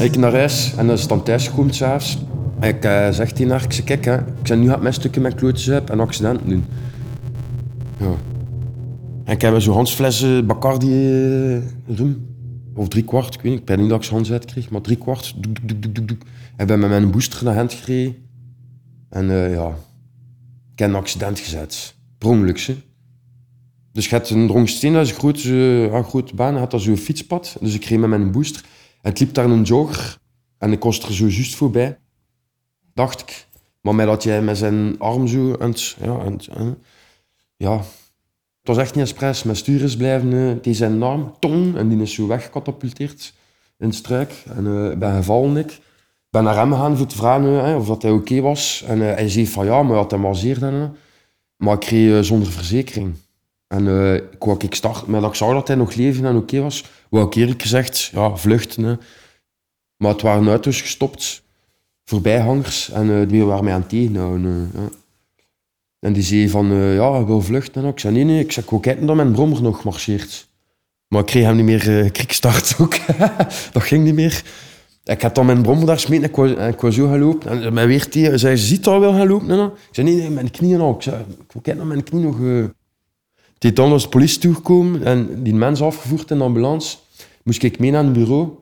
Ik 0.00 0.16
naar 0.16 0.32
huis 0.32 0.74
en 0.76 0.86
dan 0.86 0.96
is 0.96 1.06
dan 1.06 1.22
thuis 1.22 1.48
gekomen 1.48 1.74
s'avonds. 1.74 2.18
Ik 2.60 2.84
uh, 2.84 3.08
zeg 3.10 3.32
tegen 3.32 3.50
haar, 3.50 3.62
ik 3.62 3.72
zeg, 3.72 3.84
kijk, 3.84 4.04
hè, 4.04 4.16
ik 4.16 4.24
zei, 4.42 4.60
nu 4.60 4.68
gaat 4.68 4.82
mijn 4.82 4.94
stukje 4.94 5.20
met 5.20 5.34
klootjes 5.34 5.70
uit 5.70 5.90
en 5.90 6.00
accidenten 6.00 6.48
doen. 6.48 6.64
Ja. 7.96 8.27
En 9.28 9.34
ik 9.34 9.40
heb 9.40 9.60
zo'n 9.60 9.74
Hansflessen 9.74 10.46
Bacardi 10.46 10.88
rum. 11.86 12.36
Of 12.74 12.88
drie 12.88 13.04
kwart, 13.04 13.34
ik 13.34 13.40
weet 13.40 13.50
niet. 13.50 13.60
Ik 13.60 13.66
ben 13.66 13.80
niet 13.80 13.88
dat 13.88 14.04
ik 14.04 14.10
Hans 14.10 14.32
uitkreeg, 14.32 14.70
maar 14.70 14.80
drie 14.80 14.96
kwart. 14.96 15.34
Doek, 15.36 15.82
doek, 15.82 16.08
doek, 16.08 16.22
met 16.56 16.78
mijn 16.78 17.10
booster 17.10 17.44
naar 17.44 17.54
hand 17.54 17.72
gereden. 17.72 18.16
En 19.08 19.24
uh, 19.24 19.52
ja, 19.52 19.68
ik 20.72 20.78
heb 20.78 20.88
een 20.88 20.94
accident 20.94 21.38
gezet. 21.38 21.94
Per 22.18 22.54
Dus 23.92 24.04
je 24.04 24.10
hebt 24.10 24.30
een 24.30 24.46
Drongsteen, 24.46 24.92
dat 24.92 25.04
is 25.04 25.10
een 25.10 25.18
grote, 25.18 25.52
een 25.92 26.04
grote 26.04 26.34
baan, 26.34 26.56
had 26.56 26.70
daar 26.70 26.80
zo'n 26.80 26.96
fietspad. 26.96 27.56
Dus 27.60 27.74
ik 27.74 27.84
reed 27.84 27.98
met 27.98 28.08
mijn 28.08 28.30
booster. 28.30 28.62
En 29.02 29.10
het 29.10 29.20
liep 29.20 29.34
daar 29.34 29.50
een 29.50 29.62
jogger. 29.62 30.18
En 30.58 30.72
ik 30.72 30.82
was 30.82 31.02
er 31.02 31.14
zo 31.14 31.26
juist 31.26 31.54
voorbij. 31.54 31.98
Dacht 32.94 33.20
ik. 33.20 33.46
Maar 33.80 33.94
met 33.94 34.06
dat 34.06 34.22
jij 34.22 34.42
met 34.42 34.58
zijn 34.58 34.98
arm 34.98 35.26
zo... 35.26 35.54
En, 35.54 35.74
ja, 36.00 36.18
en, 36.18 36.78
ja, 37.56 37.82
het 38.68 38.76
was 38.76 38.86
echt 38.86 38.94
niet 38.94 39.04
expres. 39.04 39.42
Mijn 39.42 39.56
stuur 39.56 39.82
is 39.82 39.96
blijven 39.96 40.32
uh, 40.32 40.52
tegen 40.52 40.74
zijn 40.74 41.02
arm, 41.02 41.34
tong, 41.38 41.76
en 41.76 41.88
die 41.88 42.02
is 42.02 42.14
zo 42.14 42.26
weggecatapulteerd 42.26 43.32
in 43.78 43.92
struik. 43.92 44.32
En 44.56 44.64
uh, 44.64 44.96
ben 44.96 45.16
gevallen 45.16 45.56
ik. 45.56 45.78
ben 46.30 46.44
naar 46.44 46.56
hem 46.56 46.72
gegaan 46.72 46.96
voor 46.96 47.06
te 47.06 47.16
vragen 47.16 47.76
of 47.76 47.86
dat 47.86 48.02
hij 48.02 48.10
oké 48.10 48.40
was. 48.40 48.84
En 48.86 48.98
uh, 48.98 49.04
hij 49.14 49.28
zei 49.28 49.46
van 49.46 49.64
ja, 49.64 49.82
maar 49.82 49.96
had 49.96 50.10
hem 50.10 50.20
masseerd. 50.20 50.62
En, 50.62 50.96
maar 51.56 51.74
ik 51.74 51.80
kreeg 51.80 52.24
zonder 52.24 52.52
verzekering. 52.52 53.14
En 53.66 53.86
ik 54.32 54.44
wou 54.44 54.56
ik 54.58 54.74
start, 54.74 55.06
maar 55.06 55.20
dat 55.20 55.30
ik 55.30 55.36
zag 55.36 55.52
dat 55.52 55.68
hij 55.68 55.76
nog 55.76 55.94
leven 55.94 56.24
en 56.24 56.36
oké 56.36 56.60
was, 56.60 56.84
wou 57.10 57.26
ik 57.26 57.34
eerlijk 57.34 57.62
gezegd, 57.62 58.10
ja, 58.12 58.36
vluchten. 58.36 59.00
Maar 59.96 60.12
het 60.12 60.22
waren 60.22 60.48
auto's 60.48 60.80
gestopt, 60.80 61.42
voorbijhangers, 62.04 62.90
en 62.90 63.28
die 63.28 63.44
waren 63.44 63.64
mij 63.64 63.72
aan 63.72 63.80
het 63.80 63.88
tegenhouden. 63.88 64.70
En 66.00 66.12
die 66.12 66.22
zei 66.22 66.48
van, 66.48 66.72
uh, 66.72 66.94
ja, 66.94 67.24
wil 67.24 67.42
vluchten. 67.42 67.82
En 67.82 67.88
ik 67.88 67.98
zei, 67.98 68.24
nee. 68.24 68.40
Ik 68.40 68.52
zei, 68.52 68.66
ik 68.70 68.80
kijken 68.80 69.06
dat 69.06 69.16
mijn 69.16 69.32
brommer 69.32 69.62
nog 69.62 69.84
marcheert. 69.84 70.48
Maar 71.08 71.20
ik 71.20 71.26
kreeg 71.26 71.44
hem 71.44 71.56
niet 71.56 71.64
meer 71.64 71.88
uh, 71.88 72.04
ook. 72.80 72.96
dat 73.72 73.82
ging 73.82 74.04
niet 74.04 74.14
meer. 74.14 74.42
Ik 75.04 75.22
had 75.22 75.34
dan 75.34 75.46
mijn 75.46 75.62
brommer 75.62 75.86
daar 75.86 75.98
smeten 75.98 76.32
en 76.32 76.52
ik 76.68 76.74
ik 76.74 76.80
wou 76.80 76.92
zo 76.92 77.08
gaan. 77.08 77.62
En 77.62 77.74
mij 77.74 77.86
weer 77.86 78.08
tegen, 78.08 78.38
zei, 78.38 78.56
ziet 78.56 78.86
al 78.86 79.00
wel 79.00 79.12
gaan 79.12 79.28
lopen? 79.28 79.50
En 79.50 79.64
ik 79.66 79.72
zei, 79.90 80.06
nee, 80.06 80.16
nee, 80.16 80.30
mijn 80.30 80.50
knieën 80.50 80.80
al. 80.80 80.94
Ik 80.94 81.02
zei, 81.02 81.16
ik 81.28 81.62
wil 81.64 81.76
dat 81.76 81.86
mijn 81.86 82.02
knie 82.02 82.22
nog... 82.22 82.36
Dan 83.58 83.90
was 83.90 84.02
de 84.02 84.08
politie 84.08 84.40
toegekomen 84.40 85.04
en 85.04 85.42
die 85.42 85.54
mens 85.54 85.82
afgevoerd 85.82 86.30
in 86.30 86.38
de 86.38 86.44
ambulance. 86.44 86.96
Moest 87.42 87.62
ik 87.62 87.78
mee 87.78 87.90
naar 87.90 88.04
het 88.04 88.12
bureau. 88.12 88.58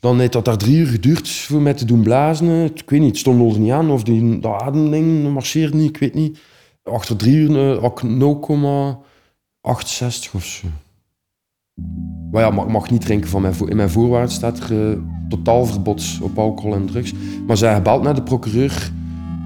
Dan 0.00 0.18
heeft 0.18 0.32
dat 0.32 0.44
daar 0.44 0.56
drie 0.56 0.76
uur 0.76 0.86
geduurd 0.86 1.28
voor 1.28 1.60
mij 1.60 1.74
te 1.74 1.84
doen 1.84 2.02
blazen. 2.02 2.64
Ik 2.64 2.90
weet 2.90 3.00
niet, 3.00 3.08
het 3.08 3.18
stond 3.18 3.54
er 3.54 3.60
niet 3.60 3.72
aan. 3.72 3.90
Of 3.90 4.02
die, 4.02 4.38
dat 4.38 4.62
ademding 4.62 5.32
marcheerde 5.32 5.76
niet, 5.76 5.88
ik 5.88 5.98
weet 5.98 6.14
niet. 6.14 6.38
Achter 6.82 7.16
drie 7.16 7.34
uur 7.34 7.80
had 7.80 8.02
ik 8.02 8.10
0,68 8.10 8.16
of 10.32 10.44
zo. 10.44 10.66
Maar 12.30 12.42
ja, 12.42 12.50
mag, 12.50 12.68
mag 12.68 12.90
niet 12.90 13.00
drinken 13.00 13.30
van 13.30 13.42
mijn 13.42 13.68
In 13.68 13.76
mijn 13.76 13.90
voorwaarden 13.90 14.30
staat 14.30 14.58
er 14.58 14.90
uh, 14.90 14.98
totaal 15.28 15.66
verbod 15.66 16.18
op 16.22 16.38
alcohol 16.38 16.74
en 16.74 16.86
drugs. 16.86 17.12
Maar 17.46 17.56
zij 17.56 17.74
gebeld 17.74 18.02
naar 18.02 18.14
de 18.14 18.22
procureur. 18.22 18.92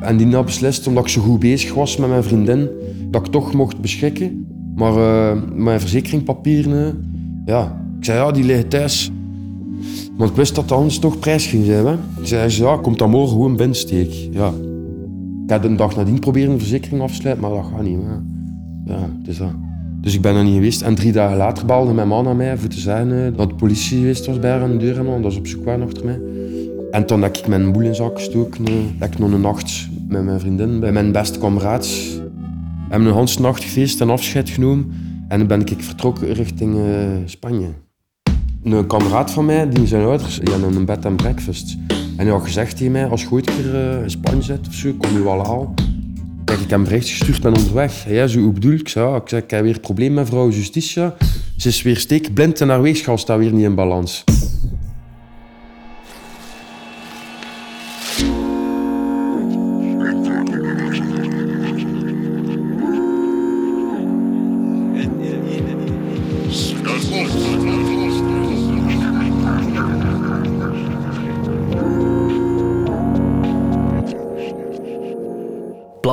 En 0.01 0.17
die 0.17 0.35
had 0.35 0.45
beslist, 0.45 0.87
omdat 0.87 1.05
ik 1.05 1.11
zo 1.11 1.21
goed 1.21 1.41
bezig 1.41 1.75
was 1.75 1.97
met 1.97 2.09
mijn 2.09 2.23
vriendin, 2.23 2.69
dat 3.11 3.27
ik 3.27 3.33
toch 3.33 3.53
mocht 3.53 3.81
beschikken. 3.81 4.47
Maar 4.75 4.97
uh, 4.97 5.43
mijn 5.55 5.81
verzekeringpapieren, 5.81 7.13
ja. 7.45 7.85
Ik 7.99 8.05
zei, 8.05 8.19
ja, 8.19 8.31
die 8.31 8.45
liggen 8.45 8.69
thuis. 8.69 9.11
Want 10.21 10.33
ik 10.33 10.39
wist 10.39 10.55
dat 10.55 10.65
het 10.65 10.73
anders 10.73 10.99
toch 10.99 11.19
prijs 11.19 11.47
ging 11.47 11.65
zijn. 11.65 11.87
Hè? 11.87 11.95
Zei 12.23 12.49
ze, 12.49 12.63
ja, 12.63 12.77
komt 12.77 12.99
dan 12.99 13.11
morgen 13.11 13.31
gewoon 13.31 13.57
binnensteek. 13.57 14.13
Ja. 14.33 14.49
Ik 15.45 15.51
heb 15.51 15.65
een 15.65 15.77
dag 15.77 15.97
nadien 15.97 16.19
proberen 16.19 16.53
een 16.53 16.59
verzekering 16.59 17.03
af 17.03 17.11
te 17.11 17.17
sluiten, 17.17 17.47
maar 17.47 17.55
dat 17.55 17.71
gaat 17.73 17.83
niet. 17.83 17.99
Hè. 18.03 18.93
Ja, 18.93 19.11
is 19.27 19.39
dat. 19.39 19.53
Dus 20.01 20.15
ik 20.15 20.21
ben 20.21 20.35
er 20.35 20.45
niet 20.45 20.55
geweest. 20.55 20.83
En 20.83 20.95
drie 20.95 21.13
dagen 21.13 21.37
later 21.37 21.67
baalde 21.67 21.93
mijn 21.93 22.09
man 22.09 22.25
naar 22.25 22.37
mij 22.37 22.59
voor 22.59 22.69
te 22.69 22.81
zeggen 22.81 23.27
eh, 23.27 23.37
dat 23.37 23.49
de 23.49 23.55
politie 23.55 23.99
geweest 23.99 24.27
was 24.27 24.39
bij 24.39 24.51
haar 24.51 24.63
aan 24.63 24.71
de 24.71 24.77
deur. 24.77 24.99
En 24.99 25.23
dat 25.23 25.33
ze 25.33 25.39
op 25.39 25.47
zoek 25.47 25.65
waren 25.65 25.87
achter 25.87 26.05
mij. 26.05 26.21
En 26.91 27.07
toen 27.07 27.23
heb 27.23 27.37
ik 27.37 27.47
mijn 27.47 27.73
boel 27.73 27.83
in 27.83 27.95
zak 27.95 28.17
gestoken. 28.17 28.69
Uh, 28.69 28.75
heb 28.99 29.13
ik 29.13 29.19
nog 29.19 29.33
een 29.33 29.41
nacht 29.41 29.89
met 30.09 30.25
mijn 30.25 30.41
vriendin, 30.41 30.81
bij 30.81 30.93
mijn 30.93 31.13
beste 31.13 31.39
kameraad. 31.39 31.87
We 31.87 32.97
hebben 32.97 33.17
een 33.17 33.55
feest 33.55 34.01
en 34.01 34.11
afscheid 34.11 34.51
genomen. 34.51 34.93
En 35.29 35.39
dan 35.39 35.47
ben 35.47 35.61
ik 35.61 35.83
vertrokken 35.83 36.33
richting 36.33 36.75
uh, 36.75 36.85
Spanje. 37.25 37.69
Een 38.63 38.87
kameraad 38.87 39.31
van 39.31 39.45
mij, 39.45 39.69
die 39.69 39.87
zijn 39.87 40.03
ouders, 40.03 40.39
die 40.39 40.51
hadden 40.51 40.77
een 40.77 40.85
bed 40.85 41.05
en 41.05 41.17
breakfast. 41.17 41.77
En 41.89 42.27
hij 42.27 42.27
had 42.27 42.43
gezegd 42.43 42.77
tegen 42.77 42.93
mij, 42.93 43.07
als 43.07 43.23
je 43.23 43.31
ooit 43.31 43.45
keer 43.45 43.75
uh, 43.75 44.03
in 44.03 44.11
Spanje 44.11 44.43
zit 44.43 44.69
of 44.69 44.75
zo, 44.75 44.93
kom 44.99 45.13
je 45.13 45.23
wel 45.23 45.47
halen. 45.47 45.75
Kijk, 46.45 46.59
ik 46.59 46.71
heb 46.71 46.79
hem 46.79 46.85
bericht 46.85 47.09
gestuurd, 47.09 47.43
ben 47.43 47.57
onderweg. 47.57 48.09
Ja, 48.09 48.27
zo, 48.27 48.41
hoe 48.41 48.53
bedoel 48.53 48.73
ik? 48.73 48.89
Zei, 48.89 49.17
ik, 49.17 49.29
zei, 49.29 49.43
ik 49.43 49.51
heb 49.51 49.63
weer 49.63 49.75
een 49.75 49.81
probleem 49.81 50.15
met 50.15 50.29
vrouw 50.29 50.51
Justitia. 50.51 51.15
Ze 51.57 51.69
is 51.69 51.83
weer 51.83 51.97
steekblind 51.97 52.61
en 52.61 52.69
haar 52.69 52.83
weegschaal 52.83 53.19
staat 53.19 53.39
weer 53.39 53.53
niet 53.53 53.65
in 53.65 53.75
balans. 53.75 54.25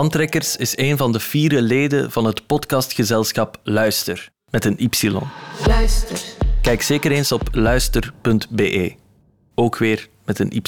Plantrekkers 0.07 0.55
is 0.55 0.77
een 0.77 0.97
van 0.97 1.11
de 1.11 1.19
vier 1.19 1.61
leden 1.61 2.11
van 2.11 2.25
het 2.25 2.47
podcastgezelschap 2.47 3.59
Luister, 3.63 4.29
met 4.49 4.65
een 4.65 4.75
Y. 4.77 5.09
Luister. 5.65 6.19
Kijk 6.61 6.81
zeker 6.81 7.11
eens 7.11 7.31
op 7.31 7.49
luister.be, 7.51 8.95
ook 9.55 9.77
weer 9.77 10.07
met 10.25 10.39
een 10.39 10.51
Y. 10.55 10.61